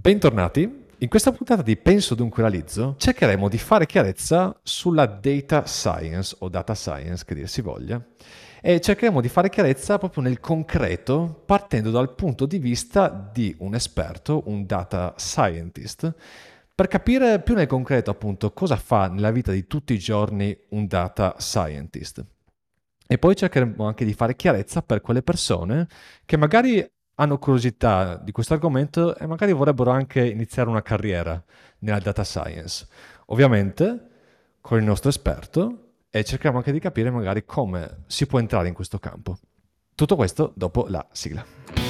[0.00, 0.86] Bentornati.
[0.96, 6.48] In questa puntata di Penso Dunque Realizzo cercheremo di fare chiarezza sulla data science o
[6.48, 8.02] data science che dir si voglia
[8.62, 13.74] e cercheremo di fare chiarezza proprio nel concreto partendo dal punto di vista di un
[13.74, 16.14] esperto, un data scientist,
[16.74, 20.86] per capire più nel concreto appunto cosa fa nella vita di tutti i giorni un
[20.86, 22.24] data scientist.
[23.06, 25.86] E poi cercheremo anche di fare chiarezza per quelle persone
[26.24, 26.90] che magari
[27.20, 31.42] hanno curiosità di questo argomento e magari vorrebbero anche iniziare una carriera
[31.80, 32.88] nella data science.
[33.26, 34.08] Ovviamente
[34.62, 38.74] con il nostro esperto e cerchiamo anche di capire magari come si può entrare in
[38.74, 39.38] questo campo.
[39.94, 41.89] Tutto questo dopo la sigla.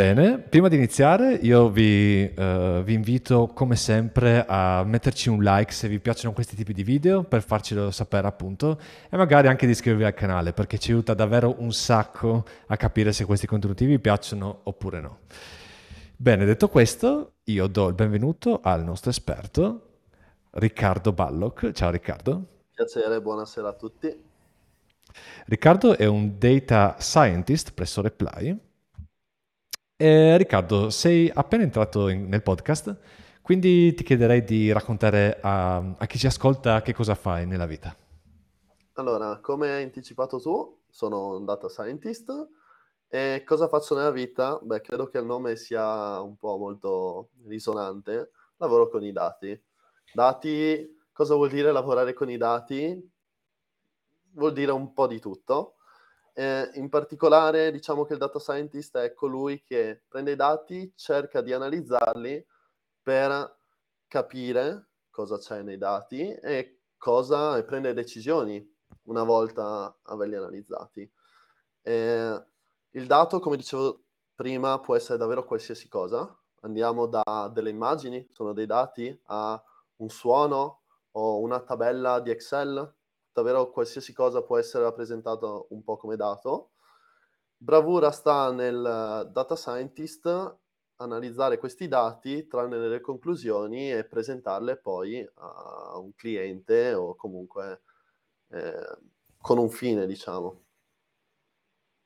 [0.00, 5.72] Bene, prima di iniziare io vi, uh, vi, invito come sempre a metterci un like
[5.72, 9.72] se vi piacciono questi tipi di video per farcelo sapere appunto e magari anche di
[9.72, 13.98] iscrivervi al canale perché ci aiuta davvero un sacco a capire se questi contenuti vi
[13.98, 15.18] piacciono oppure no.
[16.16, 19.98] Bene, detto questo, io do il benvenuto al nostro esperto
[20.52, 21.72] Riccardo Ballock.
[21.72, 22.42] Ciao Riccardo.
[22.72, 24.18] Piacere, buonasera a tutti.
[25.44, 28.68] Riccardo è un data scientist presso Reply
[30.00, 32.96] eh, Riccardo, sei appena entrato in, nel podcast,
[33.42, 37.94] quindi ti chiederei di raccontare a, a, chi ci ascolta che cosa fai nella vita.
[38.94, 42.32] Allora, come hai anticipato tu, sono un data scientist
[43.08, 44.58] e cosa faccio nella vita?
[44.62, 48.30] Beh, credo che il nome sia un po' molto risonante.
[48.56, 49.62] Lavoro con i dati.
[50.14, 53.10] Dati, cosa vuol dire lavorare con i dati?
[54.32, 55.74] Vuol dire un po' di tutto
[56.40, 61.42] eh, in particolare diciamo che il data scientist è colui che prende i dati, cerca
[61.42, 62.46] di analizzarli
[63.02, 63.58] per
[64.08, 68.66] capire cosa c'è nei dati e cosa e prende decisioni
[69.04, 71.10] una volta averli analizzati.
[71.82, 72.44] Eh,
[72.92, 76.34] il dato, come dicevo prima, può essere davvero qualsiasi cosa.
[76.62, 79.62] Andiamo da delle immagini, sono dei dati, a
[79.96, 82.94] un suono o una tabella di Excel,
[83.32, 86.70] davvero qualsiasi cosa può essere rappresentata un po' come dato.
[87.56, 90.58] Bravura sta nel data scientist
[90.96, 97.82] analizzare questi dati, trarne delle conclusioni e presentarle poi a un cliente o comunque
[98.50, 98.98] eh,
[99.40, 100.62] con un fine, diciamo.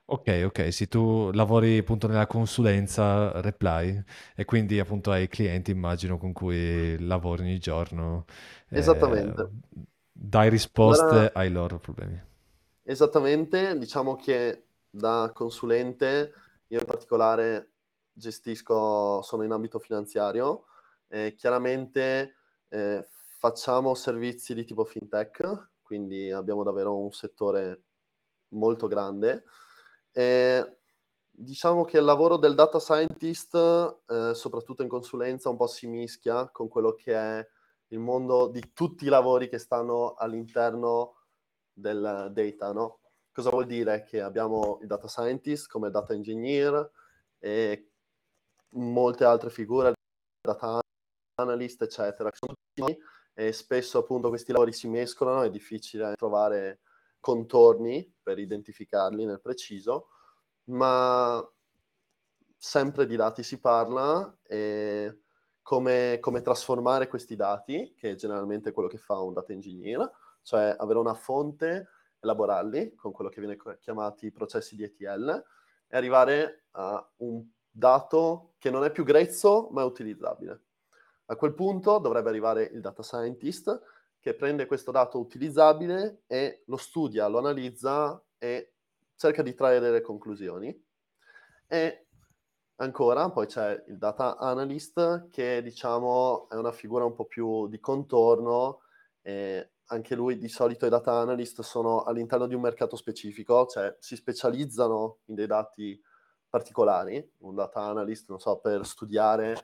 [0.06, 4.02] Ok, ok, se tu lavori appunto nella consulenza Reply
[4.36, 8.26] e quindi appunto hai clienti, immagino, con cui lavori ogni giorno.
[8.68, 9.42] Esattamente.
[9.42, 9.80] Eh,
[10.16, 12.22] dai risposte allora, ai loro problemi.
[12.84, 16.32] Esattamente, diciamo che da consulente
[16.68, 17.72] io in particolare
[18.12, 20.66] gestisco, sono in ambito finanziario
[21.08, 22.36] e chiaramente
[22.68, 23.06] eh,
[23.38, 27.82] facciamo servizi di tipo fintech, quindi abbiamo davvero un settore
[28.50, 29.44] molto grande.
[30.12, 30.78] E
[31.28, 33.54] diciamo che il lavoro del data scientist,
[34.06, 37.48] eh, soprattutto in consulenza, un po' si mischia con quello che è
[37.88, 41.16] il mondo di tutti i lavori che stanno all'interno
[41.72, 43.00] del data, no?
[43.32, 44.04] Cosa vuol dire?
[44.04, 46.90] Che abbiamo il data scientist come data engineer
[47.38, 47.90] e
[48.70, 49.92] molte altre figure,
[50.40, 50.80] data
[51.40, 52.30] analyst, eccetera.
[53.34, 56.82] E spesso appunto questi lavori si mescolano, è difficile trovare
[57.18, 60.10] contorni per identificarli nel preciso,
[60.66, 61.44] ma
[62.56, 65.23] sempre di dati si parla e
[65.64, 70.08] come, come, trasformare questi dati, che è generalmente quello che fa un data engineer,
[70.42, 71.88] cioè avere una fonte,
[72.20, 75.42] elaborarli con quello che viene chiamati processi di ETL
[75.88, 80.62] e arrivare a un dato che non è più grezzo ma è utilizzabile.
[81.26, 83.80] A quel punto dovrebbe arrivare il data scientist
[84.20, 88.74] che prende questo dato utilizzabile e lo studia, lo analizza e
[89.16, 90.78] cerca di trarre delle conclusioni.
[91.66, 92.03] E
[92.76, 97.78] Ancora, poi c'è il data analyst che diciamo è una figura un po' più di
[97.78, 98.80] contorno,
[99.22, 103.96] e anche lui di solito i data analyst sono all'interno di un mercato specifico, cioè
[104.00, 106.00] si specializzano in dei dati
[106.48, 109.56] particolari, un data analyst, non so, per studiare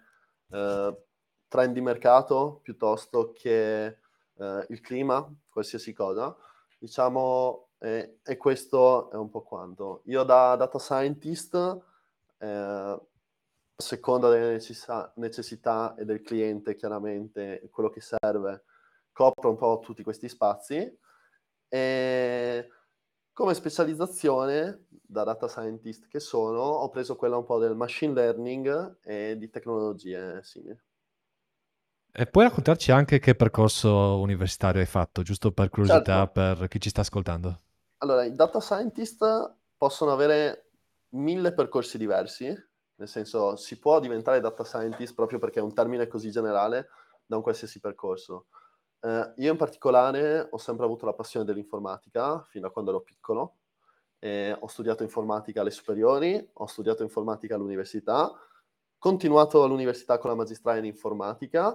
[0.51, 1.05] eh,
[1.49, 6.37] trend di mercato piuttosto che eh, il clima, qualsiasi cosa.
[6.79, 10.03] Diciamo, e questo è un po' quanto.
[10.05, 11.89] Io da data scientist
[12.47, 13.01] a
[13.77, 18.65] seconda delle necessità, necessità e del cliente, chiaramente, quello che serve,
[19.13, 20.99] copro un po' tutti questi spazi.
[21.69, 22.69] E
[23.33, 28.99] come specializzazione, da data scientist che sono, ho preso quella un po' del machine learning
[29.03, 30.79] e di tecnologie simili.
[32.13, 36.79] E puoi raccontarci anche che percorso universitario hai fatto, giusto per curiosità, Certo, per chi
[36.81, 37.63] ci sta ascoltando?
[37.99, 40.70] allora i data scientist possono avere
[41.11, 46.07] mille percorsi diversi, nel senso si può diventare data scientist proprio perché è un termine
[46.07, 46.89] così generale
[47.25, 48.47] da un qualsiasi percorso.
[49.01, 53.57] Eh, io in particolare ho sempre avuto la passione dell'informatica fin da quando ero piccolo.
[54.19, 58.31] Eh, ho studiato informatica alle superiori, ho studiato informatica all'università,
[58.99, 61.75] continuato all'università con la magistrale in informatica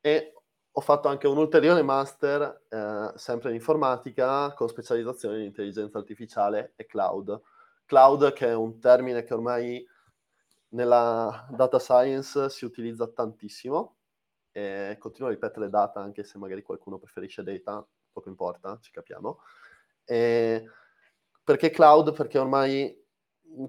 [0.00, 0.32] e
[0.74, 6.72] ho fatto anche un ulteriore master eh, sempre in informatica con specializzazione in intelligenza artificiale
[6.76, 7.42] e cloud.
[7.92, 9.86] Cloud che è un termine che ormai
[10.68, 13.98] nella data science si utilizza tantissimo
[14.50, 19.40] e continuo a ripetere data anche se magari qualcuno preferisce data, poco importa, ci capiamo.
[20.06, 20.64] E
[21.44, 22.14] perché cloud?
[22.14, 22.98] Perché ormai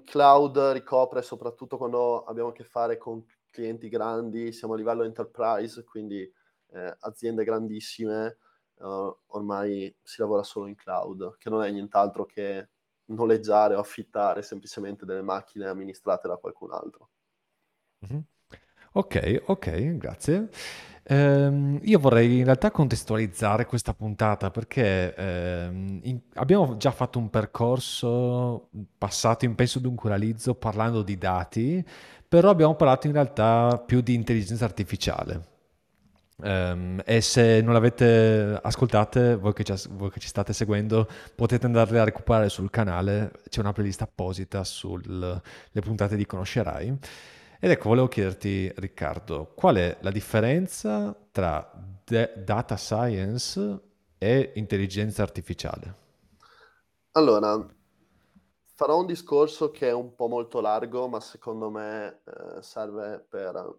[0.04, 5.84] cloud ricopre soprattutto quando abbiamo a che fare con clienti grandi, siamo a livello enterprise,
[5.84, 6.22] quindi
[6.68, 8.38] eh, aziende grandissime,
[8.76, 12.70] uh, ormai si lavora solo in cloud, che non è nient'altro che
[13.06, 17.10] noleggiare o affittare semplicemente delle macchine amministrate da qualcun altro.
[18.00, 18.22] Mhm.
[18.92, 20.48] Ok, ok, grazie.
[21.04, 27.28] Ehm, io vorrei in realtà contestualizzare questa puntata perché ehm, in- abbiamo già fatto un
[27.30, 31.84] percorso passato in Penso Dunque Realizzo parlando di dati,
[32.28, 35.52] però abbiamo parlato in realtà più di intelligenza artificiale.
[36.44, 41.64] Ehm, e se non l'avete ascoltate, voi che, ci, voi che ci state seguendo, potete
[41.64, 45.40] andarle a recuperare sul canale, c'è una playlist apposita sulle
[45.80, 46.98] puntate di Conoscerai.
[47.58, 51.72] Ed ecco, volevo chiederti, Riccardo, qual è la differenza tra
[52.04, 53.80] de- data science
[54.18, 56.02] e intelligenza artificiale?
[57.12, 57.66] Allora,
[58.74, 63.78] farò un discorso che è un po' molto largo, ma secondo me eh, serve per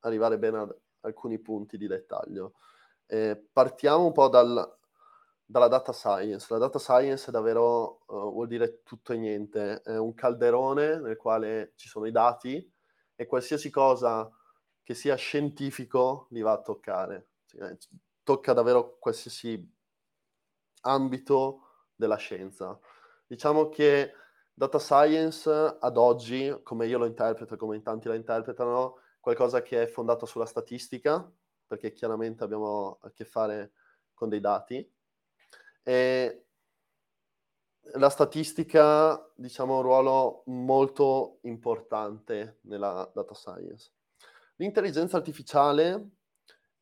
[0.00, 2.54] arrivare bene a alcuni punti di dettaglio.
[3.06, 4.78] Eh, partiamo un po' dal,
[5.44, 6.46] dalla data science.
[6.50, 11.16] La data science è davvero, uh, vuol dire tutto e niente, è un calderone nel
[11.16, 12.72] quale ci sono i dati
[13.14, 14.30] e qualsiasi cosa
[14.82, 17.28] che sia scientifico li va a toccare.
[17.46, 17.76] Cioè,
[18.22, 19.72] tocca davvero qualsiasi
[20.82, 21.60] ambito
[21.94, 22.78] della scienza.
[23.26, 24.12] Diciamo che
[24.52, 29.84] data science ad oggi, come io lo interpreto, come in tanti la interpretano, qualcosa che
[29.84, 31.26] è fondato sulla statistica,
[31.66, 33.72] perché chiaramente abbiamo a che fare
[34.12, 34.86] con dei dati.
[35.82, 36.46] E
[37.94, 43.92] la statistica, diciamo, ha un ruolo molto importante nella data science.
[44.56, 46.10] L'intelligenza artificiale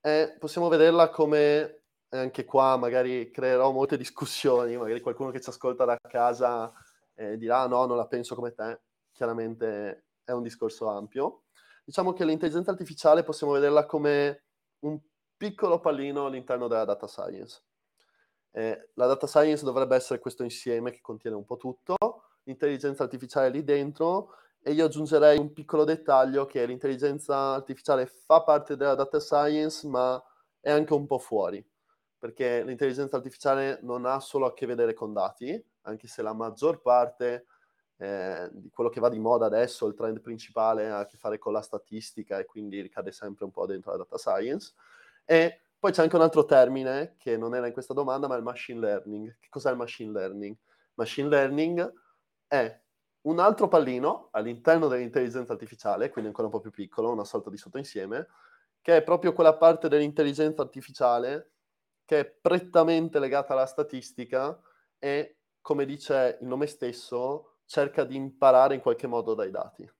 [0.00, 5.84] è, possiamo vederla come anche qua magari creerò molte discussioni, magari qualcuno che ci ascolta
[5.84, 6.72] da casa
[7.14, 8.80] eh, dirà no, non la penso come te,
[9.12, 11.44] chiaramente è un discorso ampio.
[11.84, 14.44] Diciamo che l'intelligenza artificiale possiamo vederla come
[14.80, 14.98] un
[15.36, 17.62] piccolo pallino all'interno della data science.
[18.52, 21.96] Eh, la data science dovrebbe essere questo insieme che contiene un po' tutto,
[22.44, 28.76] l'intelligenza artificiale lì dentro e io aggiungerei un piccolo dettaglio che l'intelligenza artificiale fa parte
[28.76, 30.22] della data science ma
[30.60, 31.64] è anche un po' fuori
[32.22, 36.80] perché l'intelligenza artificiale non ha solo a che vedere con dati, anche se la maggior
[36.80, 37.46] parte
[38.02, 41.52] eh, quello che va di moda adesso, il trend principale ha a che fare con
[41.52, 44.74] la statistica e quindi ricade sempre un po' dentro la data science.
[45.24, 48.38] E poi c'è anche un altro termine che non era in questa domanda, ma è
[48.38, 49.36] il machine learning.
[49.38, 50.56] Che cos'è il machine learning?
[50.94, 51.92] Machine learning
[52.48, 52.80] è
[53.22, 57.56] un altro pallino all'interno dell'intelligenza artificiale, quindi ancora un po' più piccolo, una sorta di
[57.56, 58.26] sottoinsieme,
[58.80, 61.52] che è proprio quella parte dell'intelligenza artificiale
[62.04, 64.60] che è prettamente legata alla statistica
[64.98, 69.90] e, come dice il nome stesso, cerca di imparare in qualche modo dai dati.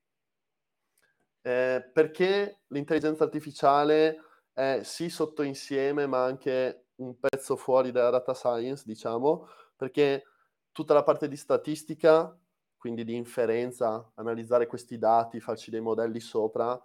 [1.40, 4.18] Eh, perché l'intelligenza artificiale
[4.52, 10.24] è sì sottoinsieme, ma anche un pezzo fuori dalla data science, diciamo, perché
[10.70, 12.38] tutta la parte di statistica,
[12.76, 16.78] quindi di inferenza, analizzare questi dati, farci dei modelli sopra,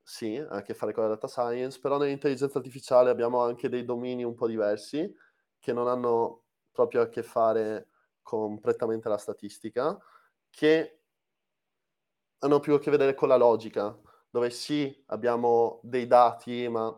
[0.00, 3.84] sì, ha a che fare con la data science, però nell'intelligenza artificiale abbiamo anche dei
[3.84, 5.12] domini un po' diversi
[5.58, 7.88] che non hanno proprio a che fare
[8.24, 9.96] con prettamente la statistica,
[10.50, 11.02] che
[12.38, 13.98] hanno più a che vedere con la logica,
[14.30, 16.96] dove sì, abbiamo dei dati, ma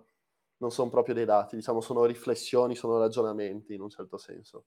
[0.59, 4.67] non sono proprio dei dati, diciamo sono riflessioni, sono ragionamenti in un certo senso.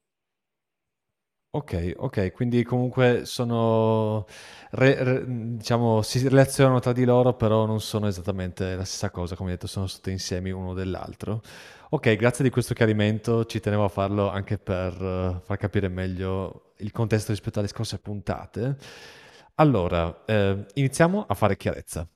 [1.51, 4.23] Ok, ok, quindi comunque sono,
[4.71, 5.23] re- re-
[5.57, 9.65] diciamo, si relazionano tra di loro, però non sono esattamente la stessa cosa, come detto,
[9.65, 11.41] sono sotto insiemi uno dell'altro.
[11.89, 16.73] Ok, grazie di questo chiarimento, ci tenevo a farlo anche per eh, far capire meglio
[16.77, 18.77] il contesto rispetto alle scorse puntate.
[19.55, 22.07] Allora, eh, iniziamo a fare chiarezza.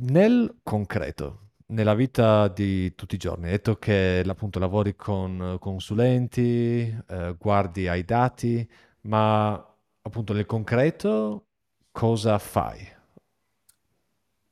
[0.00, 6.96] Nel concreto, nella vita di tutti i giorni, hai detto che appunto lavori con consulenti,
[7.08, 8.68] eh, guardi ai dati,
[9.02, 9.52] ma
[10.00, 11.46] appunto nel concreto
[11.90, 12.96] cosa fai?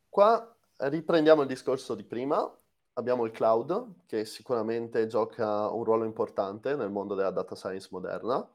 [0.08, 2.50] Qua riprendiamo il discorso di prima.
[2.94, 8.46] Abbiamo il cloud, che sicuramente gioca un ruolo importante nel mondo della data science moderna,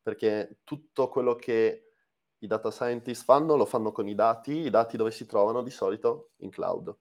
[0.00, 1.92] perché tutto quello che
[2.38, 5.70] i data scientist fanno lo fanno con i dati, i dati dove si trovano di
[5.70, 6.96] solito in cloud.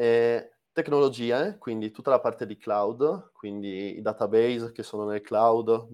[0.00, 5.90] E tecnologie, quindi tutta la parte di cloud, quindi i database che sono nel cloud,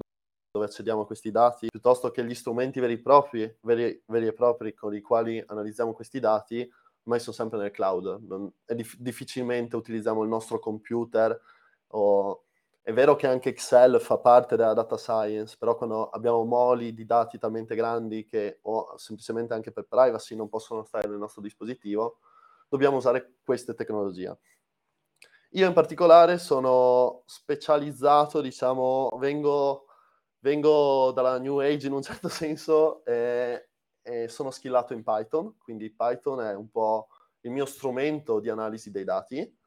[0.53, 4.33] dove accediamo a questi dati, piuttosto che gli strumenti veri e propri, veri, veri e
[4.33, 6.73] propri con i quali analizziamo questi dati,
[7.03, 8.21] ormai sono sempre nel cloud.
[8.29, 11.37] Non, dif- difficilmente utilizziamo il nostro computer
[11.89, 12.45] o
[12.83, 17.07] è vero che anche Excel fa parte della data science, però quando abbiamo moli di
[17.07, 22.19] dati talmente grandi che o semplicemente anche per privacy non possono stare nel nostro dispositivo,
[22.69, 24.39] dobbiamo usare queste tecnologie.
[25.51, 29.87] Io in particolare sono specializzato, diciamo, vengo,
[30.41, 33.69] vengo dalla New Age in un certo senso e,
[34.03, 37.09] e sono skillato in Python, quindi Python è un po'
[37.41, 39.59] il mio strumento di analisi dei dati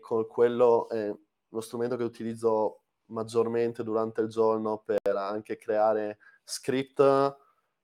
[0.00, 0.88] con quello...
[0.90, 1.18] Eh,
[1.50, 7.36] uno strumento che utilizzo maggiormente durante il giorno per anche creare script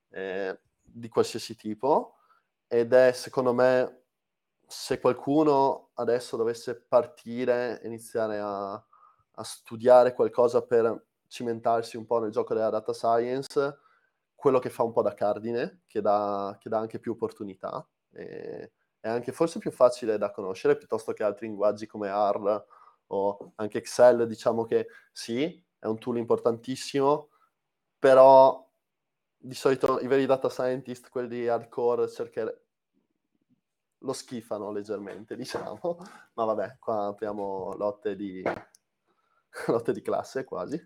[0.09, 2.15] eh, di qualsiasi tipo
[2.67, 4.05] ed è secondo me
[4.67, 12.31] se qualcuno adesso dovesse partire iniziare a, a, studiare qualcosa per cimentarsi un po' nel
[12.31, 13.79] gioco della data science,
[14.35, 18.73] quello che fa un po' da cardine, che dà, che dà anche più opportunità, e,
[18.99, 22.65] è anche forse più facile da conoscere piuttosto che altri linguaggi come R
[23.07, 27.29] o anche Excel, diciamo che sì, è un tool importantissimo,
[27.97, 28.65] però
[29.37, 32.66] di solito i veri data scientist, quelli hardcore, cercare...
[33.99, 35.97] lo schifano leggermente, diciamo.
[36.33, 38.41] Ma vabbè, qua apriamo lotte di,
[39.67, 40.79] lotte di classe quasi.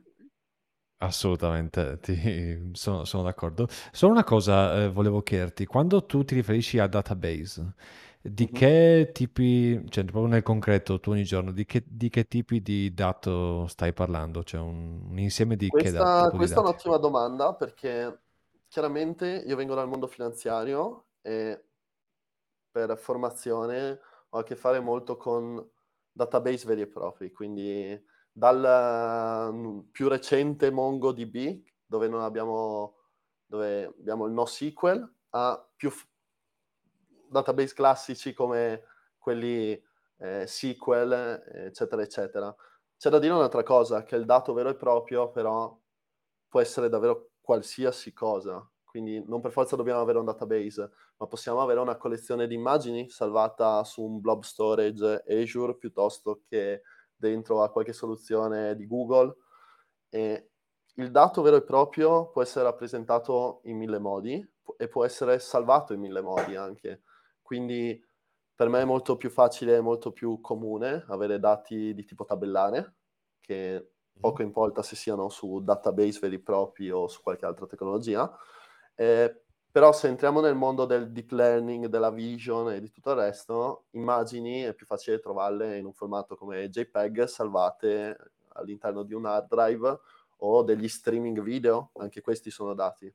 [1.04, 3.68] Assolutamente, ti- sono, sono d'accordo.
[3.92, 7.74] Solo una cosa eh, volevo chiederti, quando tu ti riferisci a database,
[8.22, 8.52] di Mhm.
[8.52, 12.94] che tipi, cioè proprio nel concreto, tu ogni giorno, di che, di che tipi di
[12.94, 14.44] dato stai parlando?
[14.44, 16.64] Cioè un, un insieme di che Questa, tipo di questa è dati?
[16.64, 18.24] un'ottima domanda perché
[18.68, 21.70] chiaramente io vengo dal mondo finanziario e
[22.72, 24.00] per formazione
[24.30, 25.64] ho a che fare molto con
[26.12, 28.02] database veri e propri, quindi
[28.32, 32.98] dal mm, più recente MongoDB, dove non abbiamo,
[33.46, 36.08] dove abbiamo il NoSQL, a più f-
[37.30, 38.84] database classici come
[39.18, 39.72] quelli
[40.18, 42.56] eh, SQL, eccetera, eccetera.
[42.98, 45.78] C'è da dire un'altra cosa, che il dato vero e proprio però
[46.48, 51.62] può essere davvero qualsiasi cosa, quindi non per forza dobbiamo avere un database, ma possiamo
[51.62, 56.82] avere una collezione di immagini salvata su un blob storage Azure piuttosto che
[57.16, 59.34] dentro a qualche soluzione di Google.
[60.10, 60.50] E
[60.96, 64.46] il dato vero e proprio può essere rappresentato in mille modi
[64.76, 67.04] e può essere salvato in mille modi anche.
[67.42, 67.98] Quindi
[68.54, 72.96] per me è molto più facile e molto più comune avere dati di tipo tabellare,
[73.40, 78.30] che poco importa se siano su database veri e propri o su qualche altra tecnologia.
[79.02, 79.36] Eh,
[79.72, 83.86] però se entriamo nel mondo del deep learning, della vision e di tutto il resto,
[83.92, 89.48] immagini è più facile trovarle in un formato come JPEG salvate all'interno di un hard
[89.48, 90.00] drive
[90.38, 93.12] o degli streaming video, anche questi sono dati.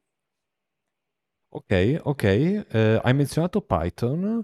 [1.51, 4.43] Ok, ok, eh, hai menzionato Python,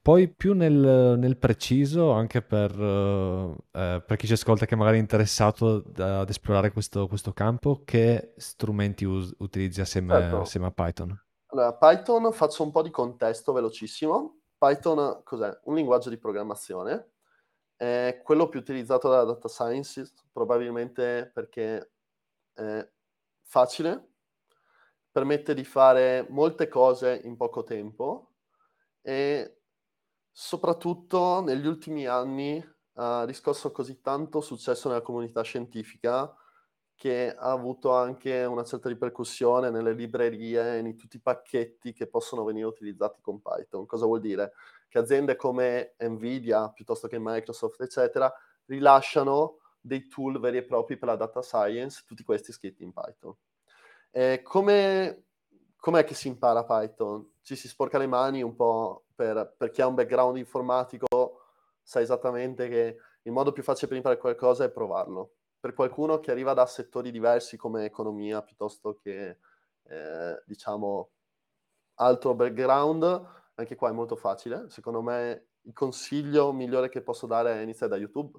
[0.00, 4.96] poi più nel, nel preciso, anche per, eh, eh, per chi ci ascolta che magari
[4.96, 10.40] è interessato da- ad esplorare questo, questo campo, che strumenti us- utilizzi assieme, Certo.
[10.40, 11.22] assieme a Python?
[11.48, 14.40] Allora, Python faccio un po' di contesto velocissimo.
[14.56, 15.58] Python cos'è?
[15.64, 17.12] Un linguaggio di programmazione.
[17.76, 21.92] È quello più utilizzato dalla data science, probabilmente perché
[22.54, 22.88] è
[23.44, 24.08] facile,
[25.10, 28.32] permette di fare molte cose in poco tempo
[29.00, 29.57] e
[30.40, 32.64] soprattutto negli ultimi anni
[32.94, 36.32] ha riscosso così tanto successo nella comunità scientifica
[36.94, 42.06] che ha avuto anche una certa ripercussione nelle librerie e in tutti i pacchetti che
[42.06, 43.84] possono venire utilizzati con Python.
[43.84, 44.52] Cosa vuol dire?
[44.88, 48.32] Che aziende come Nvidia, piuttosto che Microsoft, eccetera,
[48.66, 53.34] rilasciano dei tool veri e propri per la data science, tutti questi scritti in Python.
[54.12, 55.27] E come,
[55.78, 57.34] com'è che si impara Python?
[57.42, 61.06] Ci si sporca le mani un po' per, per chi ha un background informatico,
[61.82, 66.30] sa esattamente che il modo più facile per imparare qualcosa è provarlo per qualcuno che
[66.30, 69.38] arriva da settori diversi come economia piuttosto che,
[69.82, 71.10] eh, diciamo,
[71.94, 74.68] altro background, anche qua è molto facile.
[74.70, 78.38] Secondo me il consiglio migliore che posso dare è iniziare da YouTube.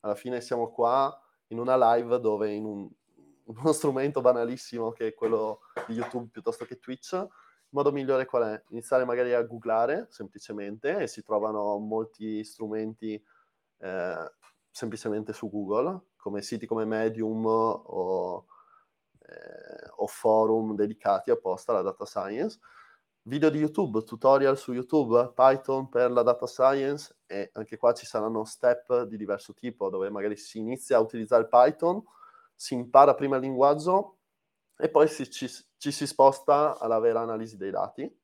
[0.00, 1.18] Alla fine siamo qua
[1.48, 2.88] in una live dove in un,
[3.56, 7.28] uno strumento banalissimo che è quello di YouTube piuttosto che Twitch, il
[7.70, 8.62] modo migliore qual è?
[8.68, 13.22] Iniziare magari a googlare semplicemente e si trovano molti strumenti
[13.78, 14.32] eh,
[14.70, 18.46] semplicemente su Google, come siti come Medium o,
[19.20, 22.58] eh, o forum dedicati apposta alla data science
[23.28, 28.06] video di YouTube, tutorial su YouTube, Python per la data science e anche qua ci
[28.06, 32.02] saranno step di diverso tipo dove magari si inizia a utilizzare Python,
[32.58, 34.18] si impara prima il linguaggio
[34.76, 38.20] e poi si, ci, ci, si sposta alla vera analisi dei dati.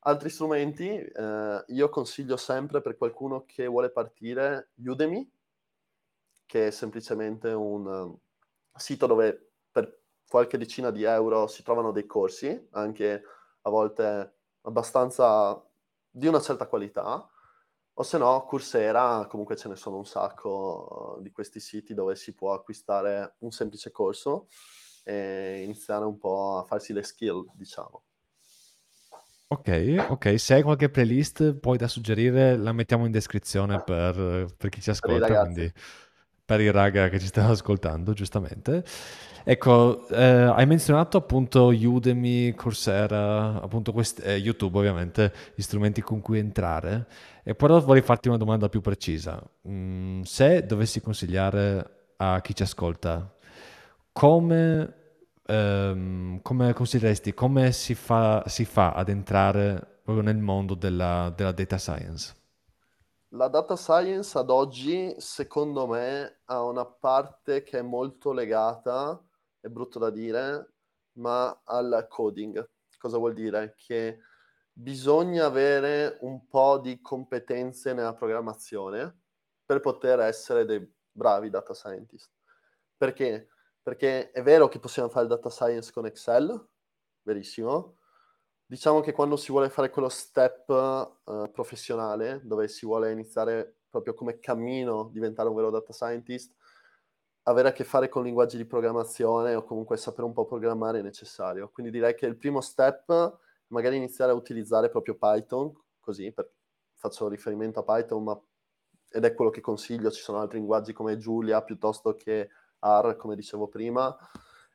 [0.00, 5.30] Altri strumenti, eh, io consiglio sempre per qualcuno che vuole partire Udemy,
[6.44, 8.20] che è semplicemente un uh,
[8.76, 13.22] sito dove per qualche decina di euro si trovano dei corsi, anche
[13.62, 15.64] a volte abbastanza
[16.10, 17.26] di una certa qualità,
[17.94, 22.16] o se no Coursera, comunque ce ne sono un sacco uh, di questi siti dove
[22.16, 24.48] si può acquistare un semplice corso
[25.04, 28.04] e iniziare un po' a farsi le skill, diciamo.
[29.48, 34.70] Ok, ok, se hai qualche playlist poi da suggerire la mettiamo in descrizione per, per
[34.70, 35.70] chi ci ascolta, quindi
[36.52, 38.84] per i raga che ci stanno ascoltando, giustamente.
[39.44, 46.20] Ecco, eh, hai menzionato appunto Udemy, Coursera, appunto questi, eh, YouTube ovviamente, gli strumenti con
[46.20, 47.06] cui entrare.
[47.42, 49.42] E però vorrei farti una domanda più precisa.
[49.66, 53.34] Mm, se dovessi consigliare a chi ci ascolta,
[54.12, 54.94] come,
[55.46, 61.52] ehm, come consiglieresti, come si fa, si fa, ad entrare proprio nel mondo della, della
[61.52, 62.34] data science?
[63.34, 69.18] La data science ad oggi, secondo me, ha una parte che è molto legata
[69.58, 70.74] è brutto da dire,
[71.12, 72.68] ma al coding.
[72.98, 73.74] Cosa vuol dire?
[73.74, 74.18] Che
[74.70, 79.20] bisogna avere un po' di competenze nella programmazione
[79.64, 82.30] per poter essere dei bravi data scientist.
[82.98, 83.48] Perché?
[83.80, 86.68] Perché è vero che possiamo fare data science con Excel,
[87.22, 87.96] verissimo.
[88.72, 94.14] Diciamo che quando si vuole fare quello step uh, professionale, dove si vuole iniziare proprio
[94.14, 96.54] come cammino diventare un vero data scientist,
[97.42, 101.02] avere a che fare con linguaggi di programmazione o comunque sapere un po' programmare è
[101.02, 101.68] necessario.
[101.68, 106.34] Quindi direi che il primo step magari iniziare a utilizzare proprio Python, così,
[106.94, 108.42] faccio riferimento a Python, ma,
[109.10, 112.48] ed è quello che consiglio, ci sono altri linguaggi come Julia piuttosto che
[112.80, 114.16] R, come dicevo prima.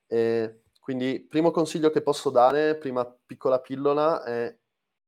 [0.05, 4.57] E quindi primo consiglio che posso dare, prima piccola pillola, è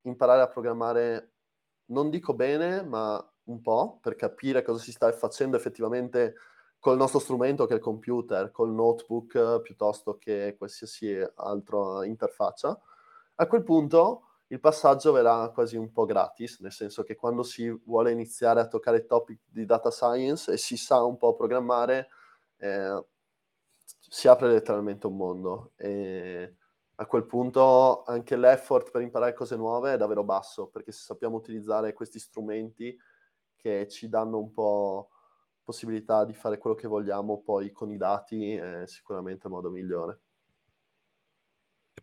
[0.01, 1.35] imparare a programmare,
[1.91, 6.35] non dico bene, ma un po', per capire cosa si sta facendo effettivamente
[6.79, 12.77] col nostro strumento che è il computer, col notebook piuttosto che qualsiasi altra interfaccia,
[13.35, 17.69] a quel punto il passaggio verrà quasi un po' gratis, nel senso che quando si
[17.85, 22.09] vuole iniziare a toccare topic di data science e si sa un po' programmare,
[22.57, 23.01] eh,
[24.09, 26.55] si apre letteralmente un mondo e
[26.95, 31.37] a quel punto anche l'effort per imparare cose nuove è davvero basso, perché se sappiamo
[31.37, 32.97] utilizzare questi strumenti
[33.55, 35.09] che ci danno un po'
[35.63, 40.21] possibilità di fare quello che vogliamo poi con i dati è sicuramente il modo migliore.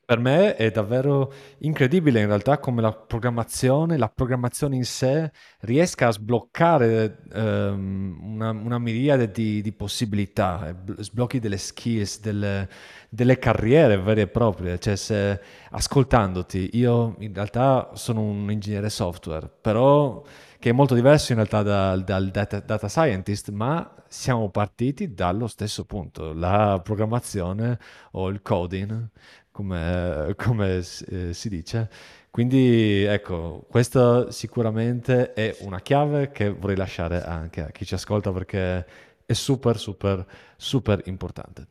[0.07, 6.07] Per me è davvero incredibile in realtà come la programmazione, la programmazione in sé riesca
[6.07, 12.69] a sbloccare um, una, una, miriade di, di, possibilità, sblocchi delle skills, delle,
[13.09, 14.79] delle, carriere vere e proprie.
[14.79, 15.41] Cioè, se
[15.71, 20.23] ascoltandoti, io in realtà sono un ingegnere software, però
[20.61, 25.47] che è molto diverso in realtà dal, dal data, data, scientist, ma siamo partiti dallo
[25.49, 27.79] stesso punto, la programmazione
[28.13, 29.09] o il coding,
[29.57, 30.77] come, come
[31.09, 31.89] eh, si dice.
[32.31, 38.31] Quindi ecco, questa sicuramente è una chiave che vorrei lasciare anche a chi ci ascolta
[38.31, 38.87] perché
[39.25, 41.69] è super, super, super importante.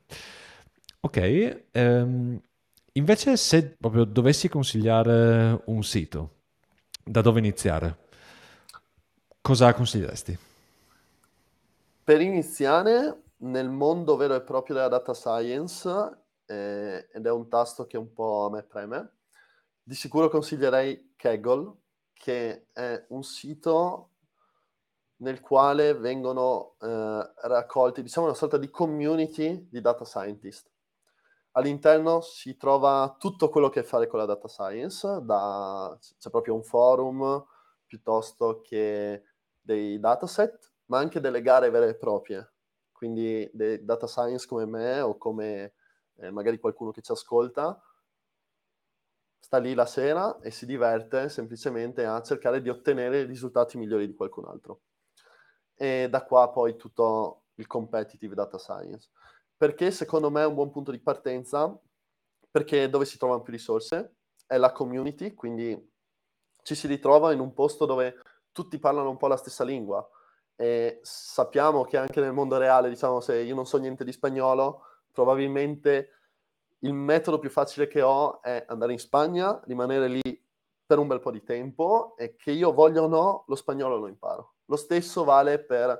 [1.01, 2.41] Ok, ehm,
[2.93, 6.31] invece se proprio dovessi consigliare un sito,
[7.03, 7.97] da dove iniziare?
[9.39, 10.35] Cosa consiglieresti?
[12.03, 17.85] Per iniziare, nel mondo vero e proprio della data science, eh, ed è un tasto
[17.85, 19.17] che un po' a me preme,
[19.83, 21.73] di sicuro consiglierei Kaggle,
[22.13, 24.09] che è un sito
[25.17, 30.69] nel quale vengono eh, raccolti, diciamo, una sorta di community di data scientist.
[31.51, 36.29] All'interno si trova tutto quello che ha a fare con la data science, da, c'è
[36.29, 37.45] proprio un forum
[37.85, 39.23] piuttosto che
[39.61, 42.53] dei dataset, ma anche delle gare vere e proprie.
[42.91, 45.73] Quindi dei data science come me o come
[46.17, 47.81] eh, magari qualcuno che ci ascolta
[49.45, 54.15] sta lì la sera e si diverte semplicemente a cercare di ottenere risultati migliori di
[54.15, 54.81] qualcun altro.
[55.75, 59.11] E da qua poi tutto il competitive data science.
[59.55, 61.79] Perché secondo me è un buon punto di partenza?
[62.49, 64.15] Perché dove si trovano più risorse?
[64.47, 65.93] È la community, quindi
[66.63, 68.19] ci si ritrova in un posto dove
[68.51, 70.07] tutti parlano un po' la stessa lingua
[70.55, 74.81] e sappiamo che anche nel mondo reale, diciamo, se io non so niente di spagnolo,
[75.15, 76.09] probabilmente
[76.79, 80.43] il metodo più facile che ho è andare in Spagna, rimanere lì
[80.85, 84.07] per un bel po' di tempo e che io voglia o no, lo spagnolo lo
[84.07, 84.55] imparo.
[84.65, 85.99] Lo stesso vale per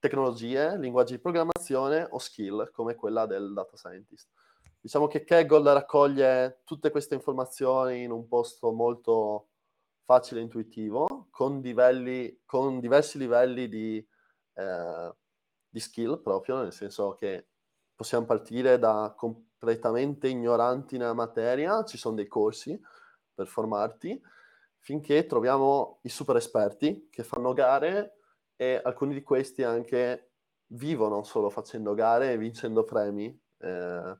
[0.00, 4.28] tecnologie, linguaggi di programmazione o skill come quella del data scientist.
[4.80, 9.50] Diciamo che Kaggle raccoglie tutte queste informazioni in un posto molto
[10.04, 14.04] facile e intuitivo, con, livelli, con diversi livelli di,
[14.54, 15.14] eh,
[15.68, 17.50] di, skill proprio, nel senso che
[18.02, 22.78] possiamo partire da completamente ignoranti nella materia, ci sono dei corsi
[23.32, 24.20] per formarti,
[24.78, 28.16] finché troviamo i super esperti che fanno gare
[28.56, 30.32] e alcuni di questi anche
[30.72, 33.26] vivono solo facendo gare e vincendo premi
[33.58, 34.18] eh,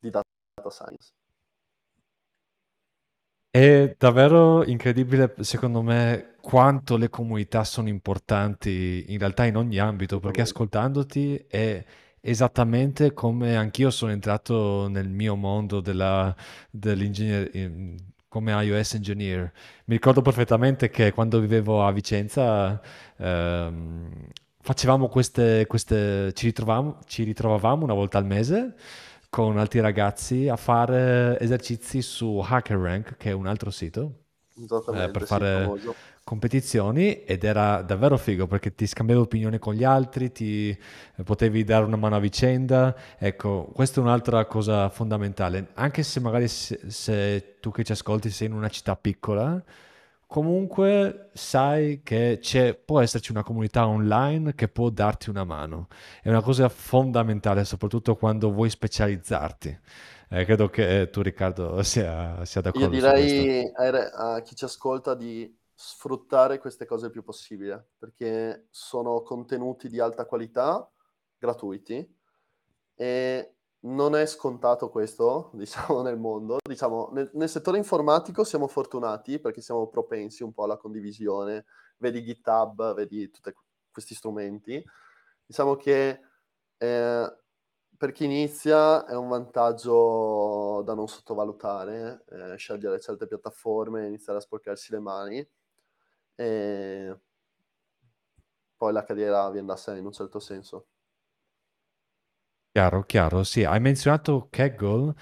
[0.00, 0.24] di data
[0.70, 1.12] science.
[3.48, 10.18] È davvero incredibile, secondo me, quanto le comunità sono importanti in realtà in ogni ambito,
[10.18, 11.84] perché ascoltandoti è
[12.26, 16.34] esattamente come anch'io sono entrato nel mio mondo della,
[16.70, 19.52] dell'ingegneria come iOS engineer.
[19.84, 22.80] Mi ricordo perfettamente che quando vivevo a Vicenza
[23.16, 24.10] ehm,
[24.60, 28.74] facevamo queste, queste ci, ritrovavamo, ci ritrovavamo una volta al mese
[29.30, 34.24] con altri ragazzi a fare esercizi su HackerRank, che è un altro sito,
[34.94, 35.70] eh, per fare
[36.24, 41.62] competizioni ed era davvero figo perché ti scambiavi opinioni con gli altri, ti eh, potevi
[41.64, 42.96] dare una mano a vicenda.
[43.18, 45.68] Ecco, questa è un'altra cosa fondamentale.
[45.74, 49.62] Anche se magari se, se tu che ci ascolti sei in una città piccola,
[50.26, 52.40] comunque sai che
[52.84, 55.88] può esserci una comunità online che può darti una mano.
[56.22, 59.78] È una cosa fondamentale, soprattutto quando vuoi specializzarti.
[60.30, 62.86] Eh, credo che tu, Riccardo, sia, sia d'accordo.
[62.86, 69.22] Io direi a chi ci ascolta di sfruttare queste cose il più possibile, perché sono
[69.22, 70.88] contenuti di alta qualità,
[71.36, 72.16] gratuiti,
[72.94, 76.58] e non è scontato questo, diciamo, nel mondo.
[76.62, 81.66] Diciamo, nel, nel, settore informatico siamo fortunati perché siamo propensi un po' alla condivisione.
[81.98, 83.52] Vedi GitHub, vedi tutti
[83.90, 84.82] questi strumenti.
[85.46, 86.20] Diciamo che
[86.78, 87.38] eh,
[87.96, 94.42] per chi inizia è un vantaggio da non sottovalutare, eh, scegliere certe piattaforme, iniziare a
[94.42, 95.48] sporcarsi le mani
[96.34, 97.16] e
[98.76, 100.86] poi la carriera da sé in un certo senso.
[102.72, 103.64] Chiaro, chiaro, sì.
[103.64, 105.14] Hai menzionato Kaggle.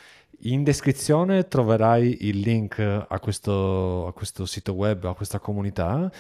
[0.45, 6.11] In descrizione troverai il link a questo, a questo sito web, a questa comunità.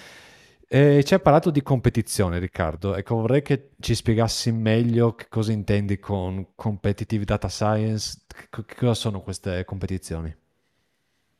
[0.68, 2.94] E ci hai parlato di competizione, Riccardo.
[2.94, 8.94] Ecco, vorrei che ci spiegassi meglio che cosa intendi con competitive data science, che cosa
[8.94, 10.34] sono queste competizioni.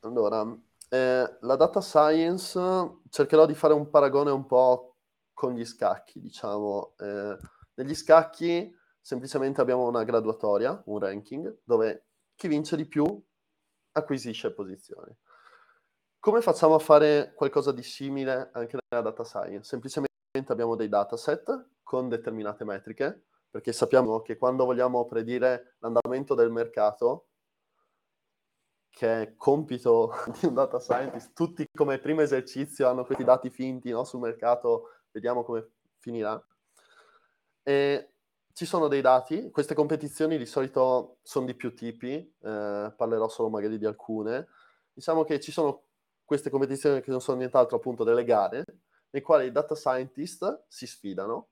[0.01, 0.45] Allora,
[0.93, 2.61] eh, la data science
[3.09, 4.99] cercherò di fare un paragone un po'
[5.33, 6.95] con gli scacchi, diciamo.
[6.99, 7.37] Eh,
[7.77, 13.05] negli scacchi semplicemente abbiamo una graduatoria, un ranking, dove chi vince di più
[13.93, 15.17] acquisisce posizioni.
[16.19, 19.65] Come facciamo a fare qualcosa di simile anche nella data science?
[19.65, 26.51] Semplicemente abbiamo dei dataset con determinate metriche, perché sappiamo che quando vogliamo predire l'andamento del
[26.51, 27.29] mercato,
[28.93, 33.91] che è compito di un data scientist, tutti come primo esercizio hanno questi dati finti
[33.91, 36.41] no, sul mercato, vediamo come finirà.
[37.63, 38.13] E
[38.53, 43.49] ci sono dei dati, queste competizioni di solito sono di più tipi, eh, parlerò solo
[43.49, 44.49] magari di alcune.
[44.93, 45.85] Diciamo che ci sono
[46.23, 48.65] queste competizioni che non sono nient'altro appunto delle gare,
[49.11, 51.49] nei quali i data scientist si sfidano.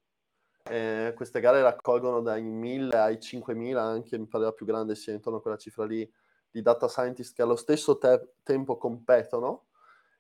[0.63, 5.15] Eh, queste gare raccolgono dai 1000 ai 5000, anche mi pare la più grande sia
[5.15, 6.09] intorno a quella cifra lì,
[6.51, 9.67] di data scientist che allo stesso te- tempo competono.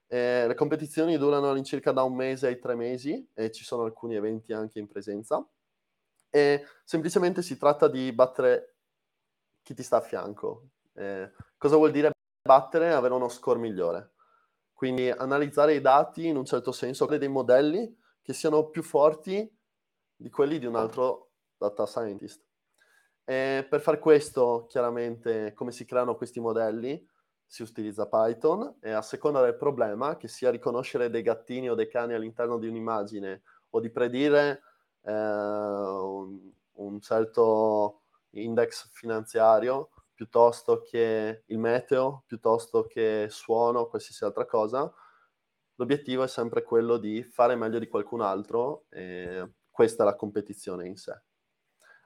[0.06, 4.16] Eh, le competizioni durano all'incirca da un mese ai tre mesi e ci sono alcuni
[4.16, 5.46] eventi anche in presenza
[6.30, 8.76] e semplicemente si tratta di battere
[9.62, 10.68] chi ti sta a fianco.
[10.94, 12.10] Eh, cosa vuol dire
[12.42, 12.92] battere?
[12.92, 14.12] Avere uno score migliore.
[14.72, 19.58] Quindi analizzare i dati in un certo senso, dei modelli che siano più forti
[20.16, 22.42] di quelli di un altro data scientist.
[23.30, 27.08] E per far questo, chiaramente, come si creano questi modelli?
[27.46, 31.86] Si utilizza Python e a seconda del problema, che sia riconoscere dei gattini o dei
[31.86, 34.62] cani all'interno di un'immagine o di predire
[35.02, 36.40] eh, un,
[36.72, 44.92] un certo index finanziario piuttosto che il meteo, piuttosto che suono, qualsiasi altra cosa,
[45.76, 50.88] l'obiettivo è sempre quello di fare meglio di qualcun altro e questa è la competizione
[50.88, 51.22] in sé.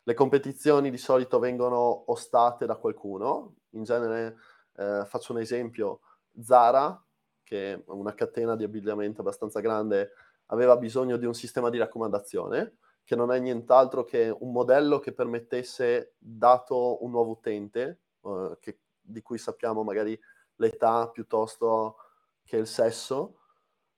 [0.07, 4.37] Le competizioni di solito vengono ostate da qualcuno, in genere
[4.77, 6.01] eh, faccio un esempio,
[6.39, 7.03] Zara,
[7.43, 10.13] che è una catena di abbigliamento abbastanza grande,
[10.47, 15.13] aveva bisogno di un sistema di raccomandazione, che non è nient'altro che un modello che
[15.13, 20.19] permettesse, dato un nuovo utente, eh, che, di cui sappiamo magari
[20.57, 21.97] l'età piuttosto
[22.45, 23.39] che il sesso,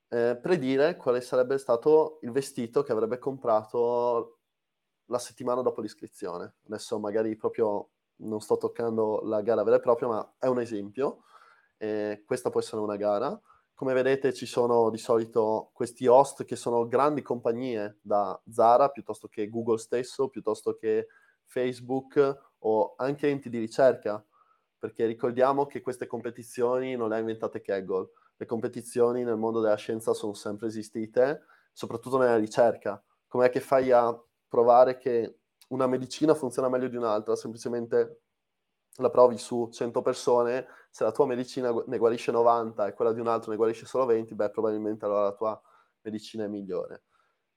[0.09, 4.36] eh, predire quale sarebbe stato il vestito che avrebbe comprato
[5.07, 6.55] la settimana dopo l'iscrizione.
[6.67, 11.25] Adesso magari proprio non sto toccando la gara vera e propria, ma è un esempio.
[11.77, 13.39] Eh, questa può essere una gara.
[13.75, 19.29] Come vedete ci sono di solito questi host che sono grandi compagnie da Zara, piuttosto
[19.29, 21.09] che Google stesso, piuttosto che
[21.45, 24.25] Facebook o anche enti di ricerca,
[24.79, 29.77] perché ricordiamo che queste competizioni non le ha inventate Kaggle le competizioni nel mondo della
[29.77, 33.03] scienza sono sempre esistite, soprattutto nella ricerca.
[33.27, 34.15] Com'è che fai a
[34.49, 37.37] provare che una medicina funziona meglio di un'altra?
[37.37, 38.21] Semplicemente
[38.97, 43.21] la provi su 100 persone, se la tua medicina ne guarisce 90 e quella di
[43.21, 45.61] un altro ne guarisce solo 20, beh, probabilmente allora la tua
[46.03, 47.03] medicina è migliore.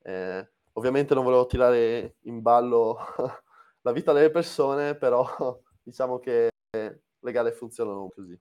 [0.02, 2.97] Eh, ovviamente non volevo tirare in ballo
[3.82, 5.25] la vita delle persone, però
[5.82, 8.39] diciamo che le gare funzionano così.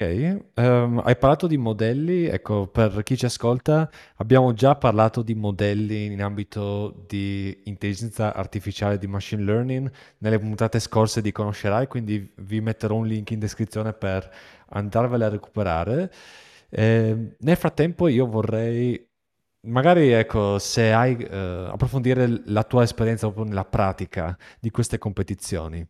[0.00, 0.06] Ok,
[0.54, 6.04] ehm, hai parlato di modelli, ecco, per chi ci ascolta, abbiamo già parlato di modelli
[6.04, 12.60] in ambito di intelligenza artificiale, di machine learning, nelle puntate scorse di Conoscerai, quindi vi
[12.60, 14.30] metterò un link in descrizione per
[14.68, 16.12] andarvele a recuperare.
[16.68, 19.04] Eh, nel frattempo io vorrei,
[19.62, 25.84] magari, ecco, se hai, eh, approfondire la tua esperienza proprio nella pratica di queste competizioni.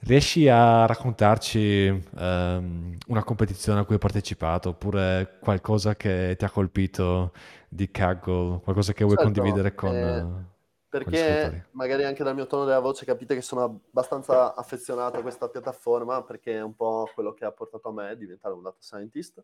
[0.00, 6.50] Riesci a raccontarci um, una competizione a cui hai partecipato oppure qualcosa che ti ha
[6.50, 7.32] colpito
[7.68, 10.46] di Kaggle, qualcosa che vuoi certo, condividere con, eh,
[10.88, 15.22] perché con magari anche dal mio tono della voce capite che sono abbastanza affezionato a
[15.22, 18.62] questa piattaforma perché è un po' quello che ha portato a me a diventare un
[18.62, 19.42] data scientist.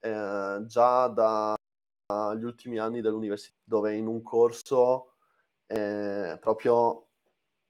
[0.00, 5.14] Eh, già dagli ultimi anni dell'università dove in un corso
[5.66, 7.08] eh, proprio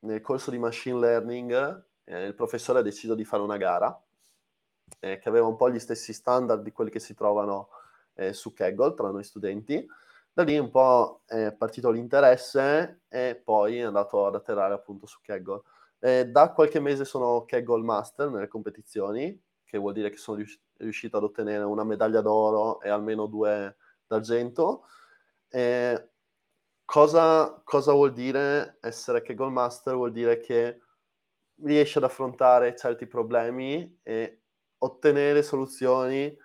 [0.01, 3.99] nel corso di machine learning eh, il professore ha deciso di fare una gara
[5.01, 7.69] eh, che aveva un po' gli stessi standard di quelli che si trovano
[8.15, 9.87] eh, su Kaggle tra noi studenti.
[10.33, 15.21] Da lì un po' è partito l'interesse e poi è andato ad atterrare appunto su
[15.23, 15.63] Kaggle.
[16.01, 20.61] Eh, da qualche mese sono Kaggle Master nelle competizioni, che vuol dire che sono rius-
[20.79, 24.87] riuscito ad ottenere una medaglia d'oro e almeno due d'argento.
[25.49, 26.09] Eh,
[26.85, 29.95] cosa, cosa vuol dire essere Kaggle Master?
[29.95, 30.81] Vuol dire che
[31.63, 34.43] riesce ad affrontare certi problemi e
[34.79, 36.37] ottenere soluzioni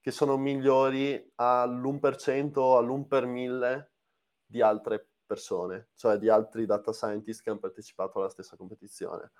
[0.00, 3.92] che sono migliori all'1% o all'1 per 1000
[4.46, 9.32] di altre persone, cioè di altri data scientist che hanno partecipato alla stessa competizione.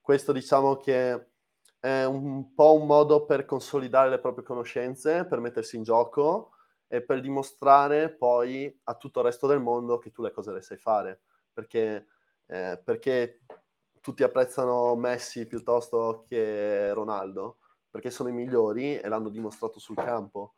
[0.00, 1.30] Questo diciamo che
[1.78, 6.52] è un po' un modo per consolidare le proprie conoscenze, per mettersi in gioco
[6.88, 10.62] e per dimostrare poi a tutto il resto del mondo che tu le cose le
[10.62, 11.20] sai fare.
[11.52, 12.06] Perché,
[12.46, 13.42] eh, perché
[14.00, 17.58] tutti apprezzano Messi piuttosto che Ronaldo,
[17.90, 20.54] perché sono i migliori e l'hanno dimostrato sul campo.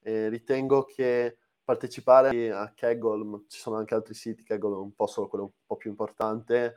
[0.00, 5.06] E ritengo che partecipare a Kaggle, ci sono anche altri siti, Kaggle è un po'
[5.06, 6.76] solo quello un po' più importante,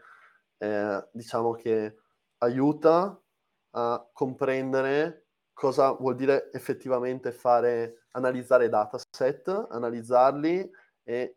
[0.58, 1.98] eh, diciamo che
[2.40, 3.20] aiuta
[3.72, 10.70] a comprendere cosa vuol dire effettivamente fare, analizzare dataset, analizzarli
[11.04, 11.36] e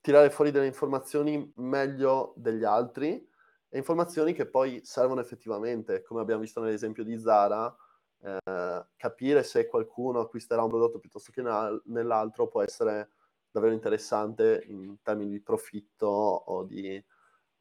[0.00, 3.29] tirare fuori delle informazioni meglio degli altri
[3.70, 7.74] e informazioni che poi servono effettivamente, come abbiamo visto nell'esempio di Zara,
[8.22, 11.42] eh, capire se qualcuno acquisterà un prodotto piuttosto che
[11.84, 13.10] nell'altro può essere
[13.50, 17.04] davvero interessante in termini di profitto o di eh,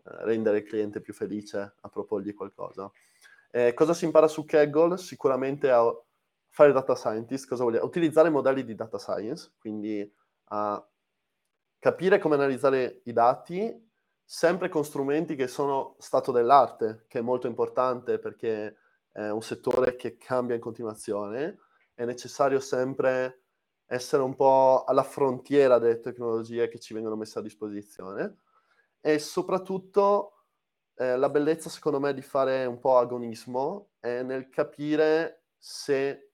[0.03, 2.91] rendere il cliente più felice a proporgli qualcosa.
[3.51, 4.97] Eh, cosa si impara su Kaggle?
[4.97, 5.83] Sicuramente a
[6.49, 7.85] fare data scientist, cosa vuol dire?
[7.85, 10.11] Utilizzare modelli di data science, quindi
[10.45, 10.83] a
[11.77, 13.88] capire come analizzare i dati
[14.31, 18.75] sempre con strumenti che sono stato dell'arte, che è molto importante perché
[19.11, 21.57] è un settore che cambia in continuazione,
[21.95, 23.45] è necessario sempre
[23.87, 28.35] essere un po' alla frontiera delle tecnologie che ci vengono messe a disposizione
[29.01, 30.43] e soprattutto
[30.93, 36.33] eh, la bellezza secondo me di fare un po' agonismo è nel capire se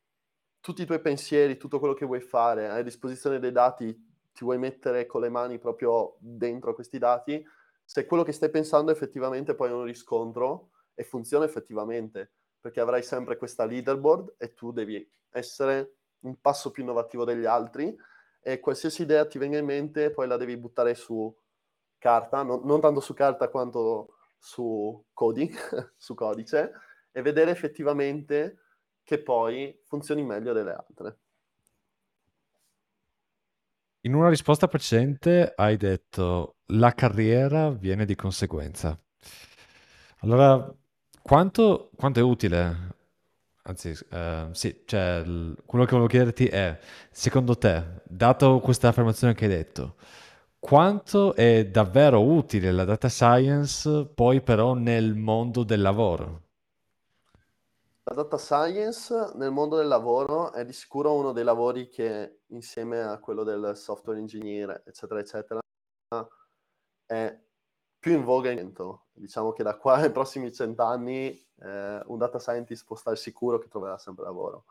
[0.59, 3.93] tutti i tuoi pensieri, tutto quello che vuoi fare, hai a disposizione dei dati,
[4.33, 7.41] ti vuoi mettere con le mani proprio dentro questi dati,
[7.85, 13.03] se quello che stai pensando effettivamente poi ha un riscontro e funziona effettivamente, perché avrai
[13.03, 17.95] sempre questa leaderboard e tu devi essere un passo più innovativo degli altri
[18.41, 21.33] e qualsiasi idea ti venga in mente poi la devi buttare su
[21.97, 25.53] carta, non, non tanto su carta quanto su coding,
[25.97, 26.71] su codice,
[27.11, 28.59] e vedere effettivamente
[29.03, 31.19] che poi funzioni meglio delle altre.
[34.05, 38.95] In una risposta precedente hai detto la carriera viene di conseguenza.
[40.19, 40.71] Allora,
[41.23, 42.93] quanto, quanto è utile?
[43.63, 46.77] Anzi, eh, sì, cioè, l- quello che volevo chiederti è,
[47.09, 49.95] secondo te, dato questa affermazione che hai detto,
[50.59, 56.44] quanto è davvero utile la data science poi però nel mondo del lavoro?
[58.07, 63.01] La data science nel mondo del lavoro è di sicuro uno dei lavori che insieme
[63.01, 65.59] a quello del software engineer, eccetera, eccetera,
[67.07, 67.39] è
[67.97, 69.05] più in voga in momento.
[69.13, 71.29] Diciamo che da qua ai prossimi cent'anni
[71.61, 74.65] eh, un data scientist può stare sicuro che troverà sempre lavoro.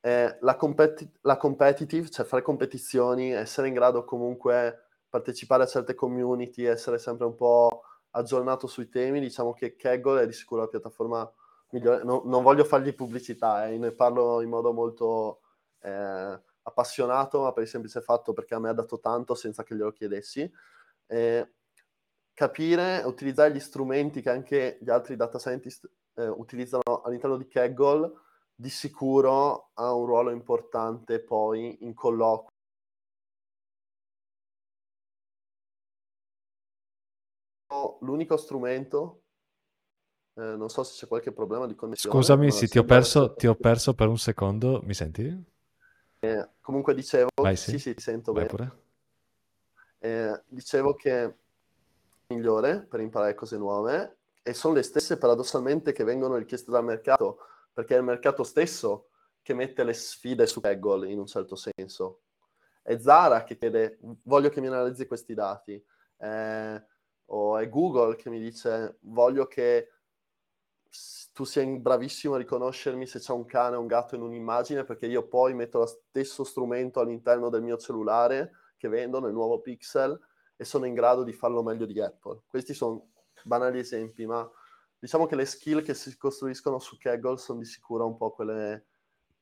[0.00, 5.94] Eh, la, competi- la competitive, cioè fare competizioni, essere in grado comunque partecipare a certe
[5.94, 10.68] community, essere sempre un po' aggiornato sui temi, diciamo che Kaggle è di sicuro la
[10.68, 11.30] piattaforma
[11.74, 12.04] migliore.
[12.04, 15.40] No, non voglio fargli pubblicità, eh, ne parlo in modo molto
[15.80, 19.74] eh, appassionato, ma per il semplice fatto perché a me ha dato tanto senza che
[19.74, 20.50] glielo chiedessi.
[21.06, 21.52] Eh,
[22.32, 28.12] capire utilizzare gli strumenti che anche gli altri data scientist eh, utilizzano all'interno di Kaggle,
[28.54, 32.52] di sicuro ha un ruolo importante poi in colloqui.
[38.00, 39.23] L'unico strumento
[40.36, 42.14] eh, non so se c'è qualche problema di connessione.
[42.14, 44.80] Scusami, sì, ti ho, perso, ti ho, perso, per un secondo.
[44.84, 45.44] Mi senti?
[46.18, 47.28] Eh, comunque dicevo...
[47.40, 47.72] Vai, sì.
[47.72, 48.82] sì, sì, ti sento Vai bene.
[49.98, 51.34] Eh, dicevo che è
[52.28, 57.38] migliore per imparare cose nuove e sono le stesse paradossalmente che vengono richieste dal mercato,
[57.72, 59.08] perché è il mercato stesso
[59.40, 62.20] che mette le sfide su Kaggle in un certo senso.
[62.82, 65.82] È Zara che chiede voglio che mi analizzi questi dati,
[66.18, 66.82] eh,
[67.26, 69.90] o è Google che mi dice voglio che
[71.34, 75.06] tu sei bravissimo a riconoscermi se c'è un cane o un gatto in un'immagine, perché
[75.06, 80.16] io poi metto lo stesso strumento all'interno del mio cellulare che vendono, il nuovo Pixel,
[80.56, 82.42] e sono in grado di farlo meglio di Apple.
[82.46, 83.08] Questi sono
[83.42, 84.48] banali esempi, ma
[84.96, 88.86] diciamo che le skill che si costruiscono su Kaggle sono di sicuro un po' quelle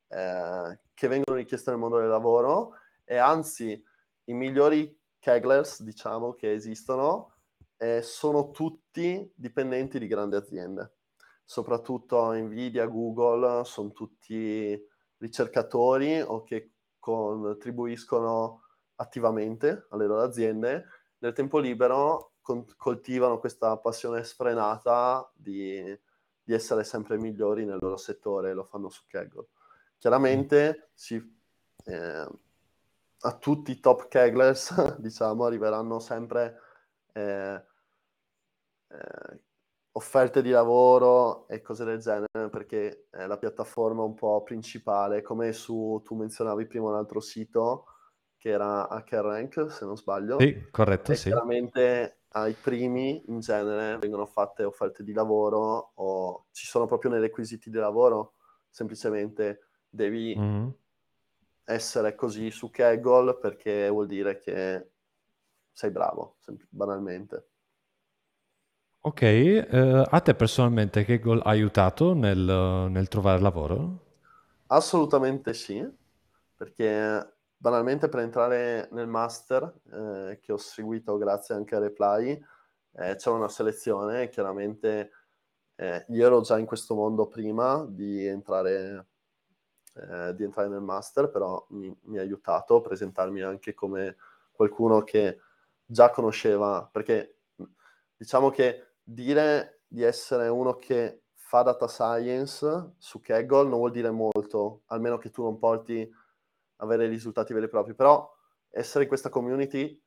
[0.09, 2.73] eh, che vengono richieste nel mondo del lavoro,
[3.05, 3.85] e anzi
[4.25, 7.35] i migliori Kagglers, diciamo, che esistono,
[7.77, 10.95] eh, sono tutti dipendenti di grandi aziende
[11.53, 14.89] soprattutto Nvidia, Google, sono tutti
[15.19, 18.63] ricercatori o che contribuiscono
[18.95, 20.87] attivamente alle loro aziende,
[21.19, 25.85] nel tempo libero con- coltivano questa passione sfrenata di,
[26.43, 29.49] di, essere sempre migliori nel loro settore e lo fanno su Kaggle.
[29.99, 31.17] Chiaramente si,
[31.85, 32.29] eh,
[33.19, 36.59] a tutti i top Kagglers, diciamo, arriveranno sempre
[37.13, 37.63] eh,
[38.89, 39.41] eh,
[39.93, 45.53] offerte di lavoro e cose del genere, perché è la piattaforma un po' principale, come
[45.53, 47.87] su, tu menzionavi prima un altro sito,
[48.39, 50.39] che era HackerRank, se non sbaglio.
[50.41, 51.29] Sì, corretto, sì.
[51.29, 57.21] Chiaramente ai primi, in genere, vengono fatte offerte di lavoro o ci sono proprio nei
[57.21, 58.35] requisiti di lavoro,
[58.69, 60.69] semplicemente devi mm-hmm.
[61.65, 64.91] essere così su Kaggle perché vuol dire che
[65.71, 66.39] sei bravo,
[66.71, 67.52] banalmente.
[69.05, 73.99] Ok, eh, a te personalmente che gol ha aiutato nel, nel trovare lavoro?
[74.67, 75.85] Assolutamente sì,
[76.57, 82.41] perché banalmente per entrare nel master eh, che ho seguito grazie anche a Reply
[82.93, 85.11] eh, c'è una selezione, chiaramente
[85.75, 89.07] eh, io ero già in questo mondo prima di entrare,
[89.95, 94.17] eh, di entrare nel master, però mi, mi, ha aiutato a presentarmi anche come
[94.53, 95.41] qualcuno che
[95.85, 97.39] già conosceva, perché
[98.17, 104.11] diciamo che dire di essere uno che fa data science su Kaggle non vuol dire
[104.11, 106.11] molto, almeno che tu non porti
[106.77, 108.31] avere risultati veri e propri, però
[108.71, 110.01] essere in questa community,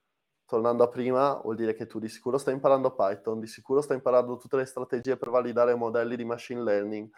[0.45, 3.97] tornando a prima, vuol dire che tu di sicuro stai imparando Python, di sicuro stai
[3.97, 7.09] imparando tutte le strategie per validare modelli di machine learning,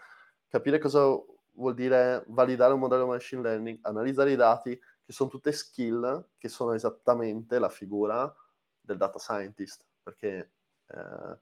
[0.48, 1.06] capire cosa
[1.54, 6.32] vuol dire validare un modello di machine learning, analizzare i dati, che sono tutte skill
[6.38, 8.34] che sono esattamente la figura
[8.82, 10.52] del data scientist, perché
[10.88, 11.40] eh,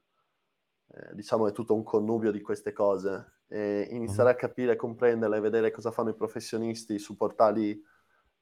[0.93, 4.31] eh, diciamo è tutto un connubio di queste cose e iniziare mm-hmm.
[4.31, 7.79] a capire, comprenderle, vedere cosa fanno i professionisti su portali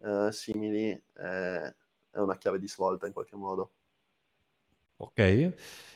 [0.01, 1.75] eh, simili eh,
[2.11, 3.73] è una chiave di svolta in qualche modo.
[4.97, 5.53] Ok,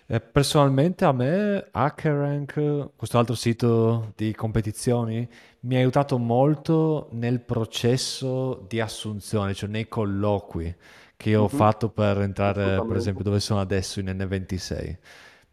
[0.10, 5.28] Eh, personalmente a me HackerRank, questo altro sito di competizioni,
[5.62, 10.74] mi ha aiutato molto nel processo di assunzione, cioè nei colloqui
[11.18, 14.98] che ho Mhm, fatto per entrare, per esempio, dove sono adesso in N26.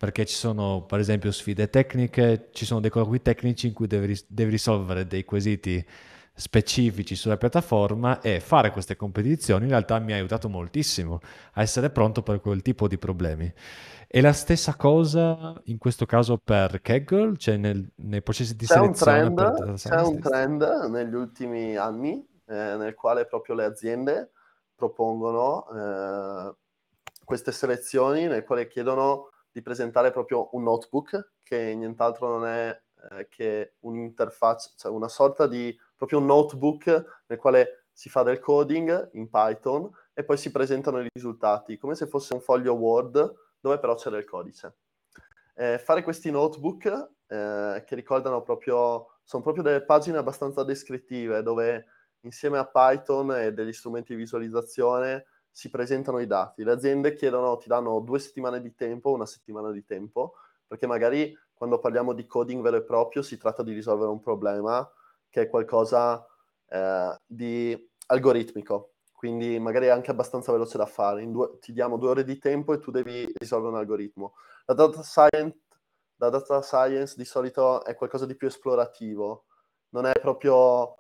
[0.05, 4.15] Perché ci sono, per esempio, sfide tecniche, ci sono dei colloqui tecnici in cui devi,
[4.29, 5.83] devi risolvere dei quesiti
[6.35, 11.21] specifici sulla piattaforma e fare queste competizioni in realtà mi ha aiutato moltissimo
[11.53, 13.51] a essere pronto per quel tipo di problemi.
[14.07, 18.81] E la stessa cosa in questo caso per Kaggle, cioè nel- nei processi di C'è
[18.81, 23.55] un selezione per trend, data c'è un trend negli ultimi anni eh, nel quale proprio
[23.55, 24.33] le aziende
[24.75, 26.55] propongono eh,
[27.25, 32.83] queste selezioni nel quale chiedono di presentare proprio un notebook che nient'altro non è
[33.13, 38.41] eh, che un'interfaccia, cioè una sorta di proprio un notebook nel quale si fa del
[38.41, 43.33] coding in Python e poi si presentano i risultati, come se fosse un foglio Word
[43.61, 44.79] dove però c'era il codice.
[45.55, 51.87] Eh, fare questi notebook eh, che ricordano proprio, sono proprio delle pagine abbastanza descrittive dove
[52.23, 56.65] insieme a Python e degli strumenti di visualizzazione si presentano i dati.
[56.65, 60.35] Le aziende chiedono, ti danno due settimane di tempo, una settimana di tempo,
[60.67, 64.91] perché magari quando parliamo di coding vero e proprio si tratta di risolvere un problema
[65.31, 66.27] che è qualcosa
[66.69, 71.25] eh, di algoritmico, quindi magari è anche abbastanza veloce da fare.
[71.31, 74.35] Due, ti diamo due ore di tempo e tu devi risolvere un algoritmo.
[74.65, 75.57] La data science,
[76.17, 79.45] la data science di solito è qualcosa di più esplorativo,
[79.91, 80.97] non è proprio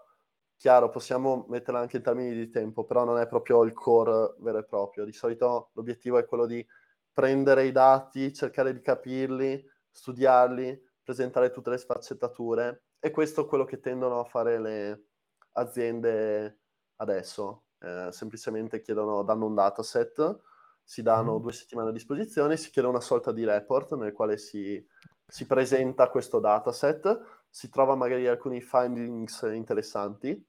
[0.64, 4.58] chiaro, possiamo metterla anche in termini di tempo, però non è proprio il core vero
[4.58, 5.04] e proprio.
[5.04, 6.66] Di solito l'obiettivo è quello di
[7.12, 13.64] prendere i dati, cercare di capirli, studiarli, presentare tutte le sfaccettature e questo è quello
[13.64, 15.04] che tendono a fare le
[15.52, 16.60] aziende
[16.96, 17.66] adesso.
[17.78, 20.40] Eh, semplicemente chiedono, danno un dataset,
[20.82, 21.40] si danno Mhm.
[21.40, 24.82] due settimane a disposizione, si chiede una sorta di report nel quale si,
[25.26, 30.42] si presenta questo dataset, si trova magari alcuni findings interessanti.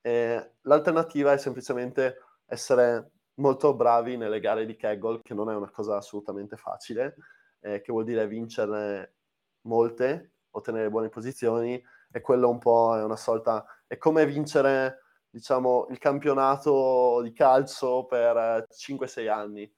[0.00, 5.70] E l'alternativa è semplicemente essere molto bravi nelle gare di Kaggle, che non è una
[5.70, 7.16] cosa assolutamente facile,
[7.60, 9.14] eh, che vuol dire vincere
[9.62, 11.82] molte, ottenere buone posizioni,
[12.12, 18.04] e quello un po' è una sorta, è come vincere, diciamo, il campionato di calcio
[18.06, 19.72] per 5-6 anni.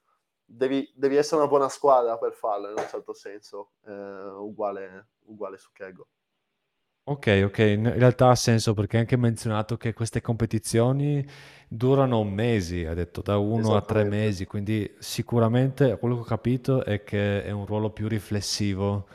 [0.45, 5.57] Devi, devi essere una buona squadra per farlo, in un certo senso, eh, uguale, uguale
[5.57, 6.07] su Kaggle.
[7.05, 11.27] Ok, ok, in in realtà ha senso perché hai anche menzionato che queste competizioni
[11.69, 14.05] durano mesi, ha detto da uno a tre Esattamente.
[14.05, 19.09] mesi, quindi sicuramente quello che ho capito è che è un ruolo più riflessivo,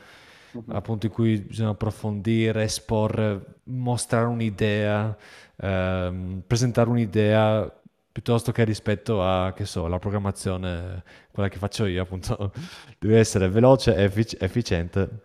[0.54, 0.72] Mhm.
[0.72, 5.16] appunto in cui bisogna approfondire, esporre, mostrare un'idea,
[5.56, 7.72] ehm, presentare un'idea
[8.12, 12.52] piuttosto che rispetto a, che so, la programmazione, quella che faccio io, appunto,
[12.98, 15.20] deve essere veloce e effic- efficiente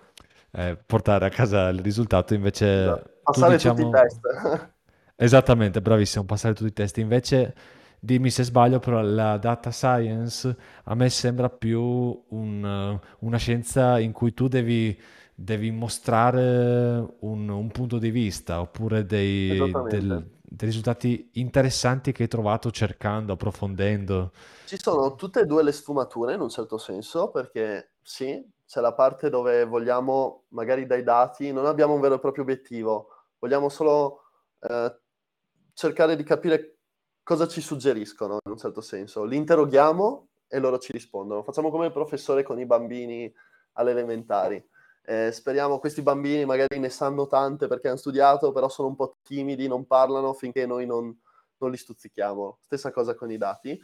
[0.54, 3.10] eh, portare a casa il risultato, invece Esatto.
[3.30, 4.20] tu Passare tutti i diciamo test.
[5.16, 7.56] esattamente, bravissimo, passare tutti i test, invece
[8.00, 14.12] dimmi se sbaglio, però la data science a me sembra più un, una scienza in
[14.12, 14.98] cui tu devi,
[15.34, 22.30] devi mostrare un, un punto di vista oppure dei, del- dei risultati interessanti che hai
[22.30, 24.32] trovato cercando, approfondendo.
[24.66, 28.42] Ci sono tutte e due le sfumature in un certo senso, perché sì,
[28.74, 33.08] c'è la parte dove vogliamo, magari dai dati, non abbiamo un vero e proprio obiettivo,
[33.38, 34.24] vogliamo solo
[34.62, 35.00] eh,
[35.74, 36.80] cercare di capire
[37.22, 39.26] cosa ci suggeriscono in un certo senso.
[39.26, 41.44] Li interroghiamo e loro ci rispondono.
[41.44, 43.32] Facciamo come il professore con i bambini
[43.74, 44.68] alle elementari.
[45.04, 49.18] Eh, speriamo questi bambini magari ne sanno tante perché hanno studiato, però sono un po'
[49.22, 51.16] timidi, non parlano finché noi non,
[51.58, 52.58] non li stuzzichiamo.
[52.60, 53.80] Stessa cosa con i dati.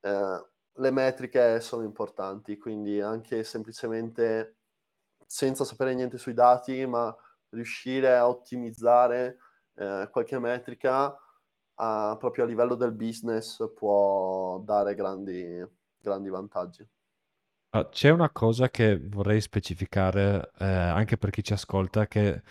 [0.00, 4.56] eh, le metriche sono importanti, quindi anche semplicemente
[5.26, 7.14] senza sapere niente sui dati, ma
[7.50, 9.38] riuscire a ottimizzare
[9.74, 11.16] eh, qualche metrica
[11.76, 15.64] a, proprio a livello del business può dare grandi,
[15.98, 16.86] grandi vantaggi.
[17.72, 22.42] Ah, C'è una cosa che vorrei specificare eh, anche per chi ci ascolta che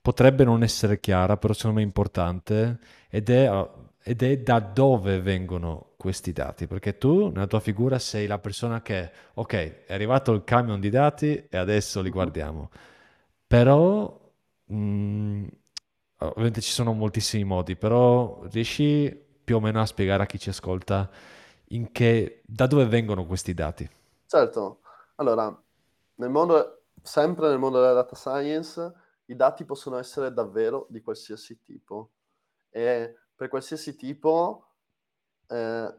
[0.00, 3.70] potrebbe non essere chiara, però secondo me è importante ed è, ah,
[4.02, 8.82] ed è da dove vengono questi dati, perché tu nella tua figura sei la persona
[8.82, 12.30] che, ok, è arrivato il camion di dati e adesso li Mhm.
[12.30, 12.70] guardiamo,
[13.46, 14.20] però
[14.66, 15.46] mh,
[16.28, 20.48] ovviamente ci sono moltissimi modi, però riesci più o meno a spiegare a chi ci
[20.48, 21.10] ascolta
[21.90, 23.88] che, da dove vengono questi dati?
[24.26, 24.80] Certo,
[25.16, 25.62] allora,
[26.16, 28.92] nel mondo, sempre nel mondo della data science,
[29.26, 32.12] i dati possono essere davvero di qualsiasi tipo.
[32.70, 34.66] E per qualsiasi tipo
[35.48, 35.94] eh,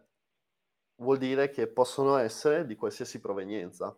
[0.98, 3.96] vuol dire che possono essere di qualsiasi provenienza,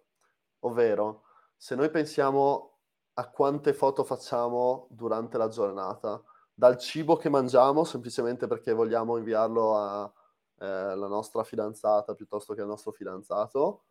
[0.60, 1.24] ovvero
[1.56, 2.77] se noi pensiamo
[3.20, 6.22] a quante foto facciamo durante la giornata,
[6.54, 10.14] dal cibo che mangiamo semplicemente perché vogliamo inviarlo alla
[10.60, 13.86] eh, nostra fidanzata piuttosto che al nostro fidanzato,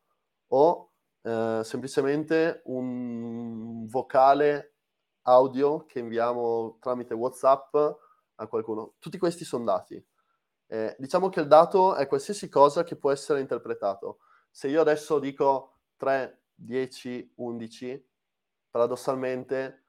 [0.48, 4.74] o eh, semplicemente un vocale
[5.22, 7.74] audio che inviamo tramite WhatsApp
[8.36, 8.94] a qualcuno.
[9.00, 10.04] Tutti questi sono dati.
[10.68, 14.18] Eh, diciamo che il dato è qualsiasi cosa che può essere interpretato.
[14.50, 18.06] Se io adesso dico 3, 10, 11,
[18.76, 19.84] paradossalmente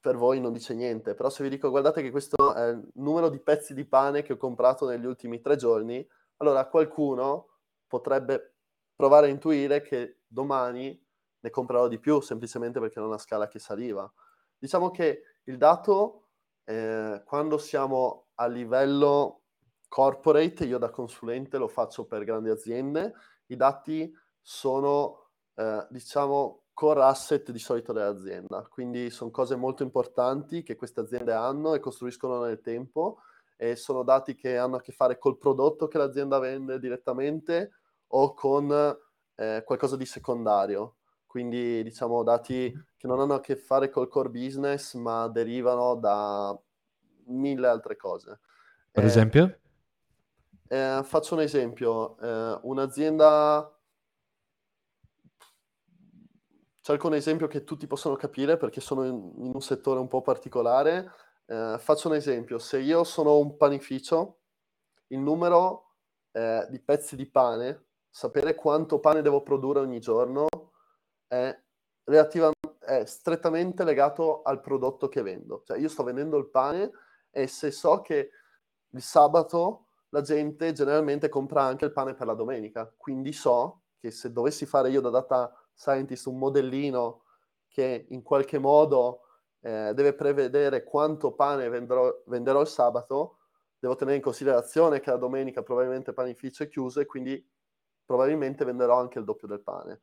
[0.00, 3.28] per voi non dice niente, però se vi dico guardate che questo è il numero
[3.28, 8.54] di pezzi di pane che ho comprato negli ultimi tre giorni, allora qualcuno potrebbe
[8.94, 11.04] provare a intuire che domani
[11.40, 14.10] ne comprerò di più semplicemente perché non ha scala che saliva.
[14.56, 16.28] Diciamo che il dato,
[16.64, 19.42] eh, quando siamo a livello
[19.88, 23.14] corporate, io da consulente lo faccio per grandi aziende,
[23.46, 30.62] i dati sono, eh, diciamo, core asset di solito dell'azienda, quindi sono cose molto importanti
[30.62, 33.18] che queste aziende hanno e costruiscono nel tempo
[33.56, 37.72] e sono dati che hanno a che fare col prodotto che l'azienda vende direttamente
[38.06, 38.96] o con
[39.34, 44.30] eh, qualcosa di secondario, quindi diciamo dati che non hanno a che fare col core
[44.30, 46.56] business ma derivano da
[47.24, 48.38] mille altre cose.
[48.92, 49.58] Per eh, esempio?
[50.68, 53.77] Eh, faccio un esempio, eh, un'azienda,
[56.88, 60.22] cerco un esempio che tutti possono capire perché sono in, in un settore un po'
[60.22, 61.12] particolare.
[61.44, 64.38] Eh, faccio un esempio, se io sono un panificio,
[65.08, 65.96] il numero
[66.32, 70.46] eh, di pezzi di pane, sapere quanto pane devo produrre ogni giorno
[71.26, 71.54] è,
[72.04, 75.64] è strettamente legato al prodotto che vendo.
[75.66, 76.90] Cioè io sto vendendo il pane
[77.30, 78.30] e se so che
[78.92, 82.90] il sabato la gente generalmente compra anche il pane per la domenica.
[82.96, 87.22] Quindi so che se dovessi fare io da data scientist un modellino
[87.68, 89.22] che in qualche modo
[89.60, 93.38] eh, deve prevedere quanto pane venderò, venderò, il sabato,
[93.78, 97.48] devo tenere in considerazione che la domenica probabilmente il panificio è chiuso e quindi
[98.04, 100.00] probabilmente venderò anche il doppio del pane.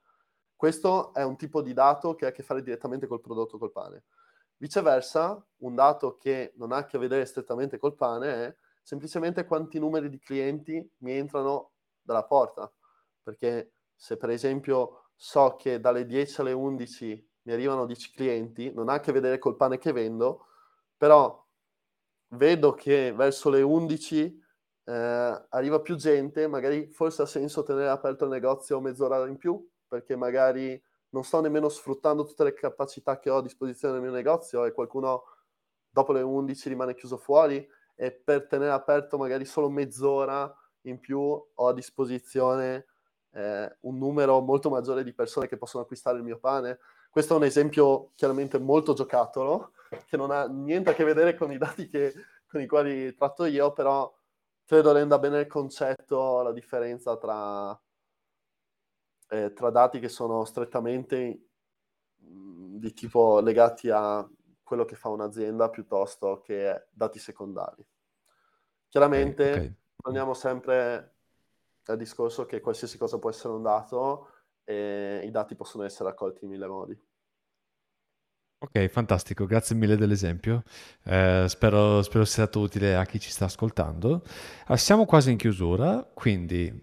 [0.56, 3.74] Questo è un tipo di dato che ha a che fare direttamente col prodotto col
[3.74, 4.06] pane.
[4.58, 9.80] Viceversa, un dato che non ha a che vedere strettamente col pane è semplicemente quanti
[9.80, 11.72] numeri di clienti mi entrano
[12.02, 12.72] dalla porta.
[13.22, 18.90] Perché se per esempio so che dalle 10 alle 11 mi arrivano 10 clienti, non
[18.90, 20.48] ha a che vedere col pane che vendo,
[20.98, 21.44] però
[22.30, 24.44] vedo che verso le 11
[24.86, 29.68] eh, arriva più gente, magari forse ha senso tenere aperto il negozio mezz'ora in più,
[29.88, 34.12] perché magari non sto nemmeno sfruttando tutte le capacità che ho a disposizione nel mio
[34.12, 35.24] negozio e qualcuno
[35.90, 41.20] dopo le 11 rimane chiuso fuori e per tenere aperto magari solo mezz'ora in più
[41.20, 42.88] ho a disposizione
[43.36, 46.80] eh, un numero molto maggiore di persone che possono acquistare il mio pane.
[47.10, 49.74] Questo è un esempio chiaramente molto giocattolo,
[50.08, 52.14] che non ha niente a che vedere con i dati che,
[52.48, 54.14] con i quali tratto io, però
[54.66, 57.78] credo renda bene il concetto, la differenza tra,
[59.30, 61.48] eh, tra dati che sono strettamente
[62.16, 64.28] mh, di tipo legati a
[64.64, 67.86] quello che fa un'azienda piuttosto che dati secondari.
[68.88, 69.76] Chiaramente okay, okay.
[70.02, 71.15] torniamo sempre
[71.92, 74.30] al discorso che qualsiasi cosa può essere un dato
[74.64, 77.00] e i dati possono essere raccolti in mille modi.
[78.58, 80.64] Ok, fantastico, grazie mille dell'esempio.
[81.04, 84.24] Eh, spero, spero, sia stato utile a chi ci sta ascoltando.
[84.68, 86.74] Ah, siamo quasi in chiusura, quindi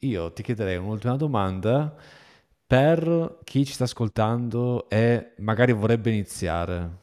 [0.00, 1.94] io ti chiederei un'ultima domanda
[2.64, 7.00] per chi ci sta ascoltando e magari vorrebbe iniziare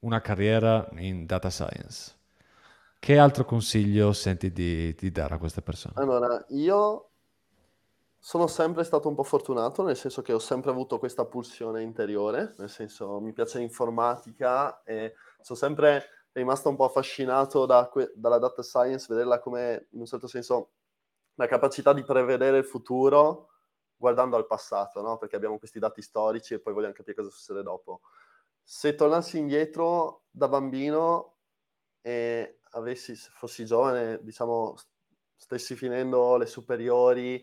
[0.00, 2.21] una carriera in data science.
[3.04, 5.94] Che altro consiglio senti di, di dare a queste persone?
[5.96, 7.10] Allora, io
[8.16, 12.54] sono sempre stato un po' fortunato, nel senso che ho sempre avuto questa pulsione interiore,
[12.58, 18.38] nel senso mi piace l'informatica e sono sempre rimasto un po' affascinato da que- dalla
[18.38, 20.70] data science, vederla come, in un certo senso,
[21.34, 23.48] la capacità di prevedere il futuro
[23.96, 25.18] guardando al passato, no?
[25.18, 28.02] Perché abbiamo questi dati storici e poi vogliamo capire cosa succede dopo
[28.62, 31.38] se tornassi indietro da bambino
[32.00, 34.74] e avessi, se fossi giovane, diciamo,
[35.36, 37.42] stessi finendo le superiori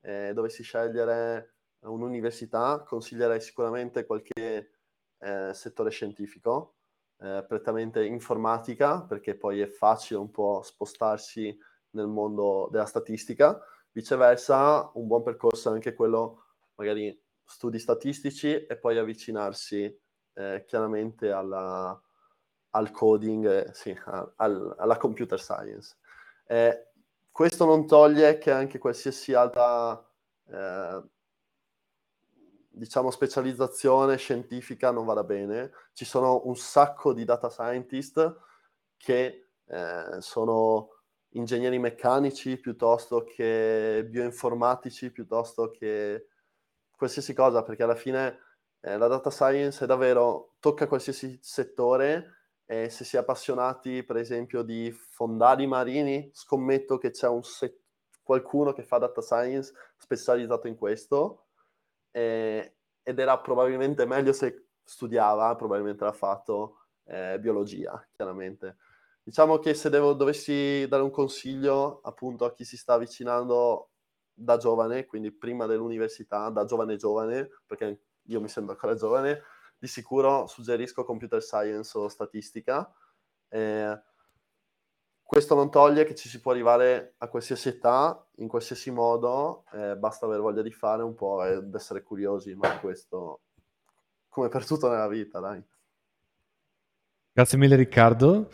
[0.00, 4.72] e dovessi scegliere un'università, consiglierei sicuramente qualche
[5.18, 6.76] eh, settore scientifico,
[7.18, 11.56] eh, prettamente informatica, perché poi è facile un po' spostarsi
[11.90, 13.60] nel mondo della statistica.
[13.92, 16.44] Viceversa, un buon percorso è anche quello,
[16.74, 20.00] magari studi statistici e poi avvicinarsi
[20.34, 21.98] eh, chiaramente alla,
[22.76, 23.98] al coding, eh, sì,
[24.36, 25.96] al, alla computer science.
[26.46, 26.88] Eh,
[27.32, 30.02] questo non toglie che anche qualsiasi altra
[30.48, 31.02] eh,
[32.68, 35.72] diciamo, specializzazione scientifica non vada bene.
[35.92, 38.38] Ci sono un sacco di data scientist
[38.96, 40.90] che eh, sono
[41.30, 46.28] ingegneri meccanici piuttosto che bioinformatici, piuttosto che
[46.96, 48.38] qualsiasi cosa, perché alla fine
[48.80, 54.16] eh, la data science è davvero, tocca qualsiasi settore e se si è appassionati per
[54.16, 57.80] esempio di fondali marini, scommetto che c'è set-
[58.22, 61.46] qualcuno che fa data science specializzato in questo
[62.10, 68.78] eh, ed era probabilmente meglio se studiava, probabilmente l'ha fatto eh, biologia, chiaramente.
[69.22, 73.90] Diciamo che se devo, dovessi dare un consiglio appunto a chi si sta avvicinando
[74.32, 79.42] da giovane, quindi prima dell'università, da giovane giovane, perché io mi sento ancora giovane,
[79.78, 82.90] di sicuro suggerisco computer science o statistica.
[83.48, 84.00] Eh,
[85.22, 89.96] questo non toglie che ci si può arrivare a qualsiasi età, in qualsiasi modo, eh,
[89.96, 93.40] basta aver voglia di fare un po' ed essere curiosi, ma questo
[94.28, 95.62] come per tutto nella vita, dai.
[97.32, 98.50] Grazie mille Riccardo.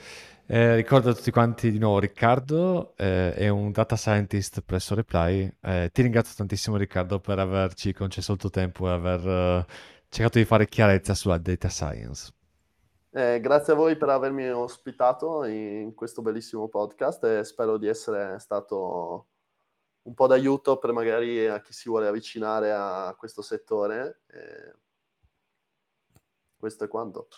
[0.46, 5.52] Eh, ricordo a tutti quanti di nuovo Riccardo, eh, è un data scientist presso Reply.
[5.60, 9.66] Eh, ti ringrazio tantissimo Riccardo per averci concesso il tuo tempo e aver eh,
[10.12, 12.30] cercato di fare chiarezza sulla data science.
[13.14, 18.38] Eh, grazie a voi per avermi ospitato in questo bellissimo podcast e spero di essere
[18.38, 19.28] stato
[20.02, 24.22] un po' d'aiuto per magari a chi si vuole avvicinare a questo settore.
[24.26, 24.74] E
[26.58, 27.28] questo è quanto.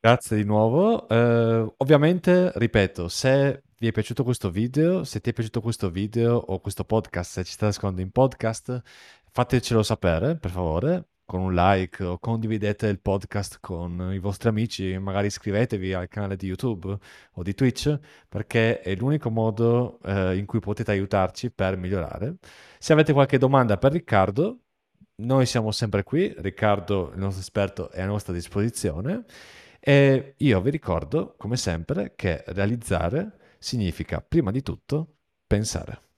[0.00, 1.08] Grazie di nuovo.
[1.08, 6.36] Eh, ovviamente, ripeto, se vi è piaciuto questo video, se ti è piaciuto questo video
[6.36, 8.82] o questo podcast, se ci state ascoltando in podcast,
[9.30, 14.98] fatecelo sapere, per favore con un like o condividete il podcast con i vostri amici,
[14.98, 16.94] magari iscrivetevi al canale di YouTube
[17.32, 22.34] o di Twitch perché è l'unico modo eh, in cui potete aiutarci per migliorare.
[22.78, 24.58] Se avete qualche domanda per Riccardo,
[25.22, 29.24] noi siamo sempre qui, Riccardo, il nostro esperto, è a nostra disposizione
[29.80, 35.14] e io vi ricordo, come sempre, che realizzare significa prima di tutto
[35.46, 36.11] pensare.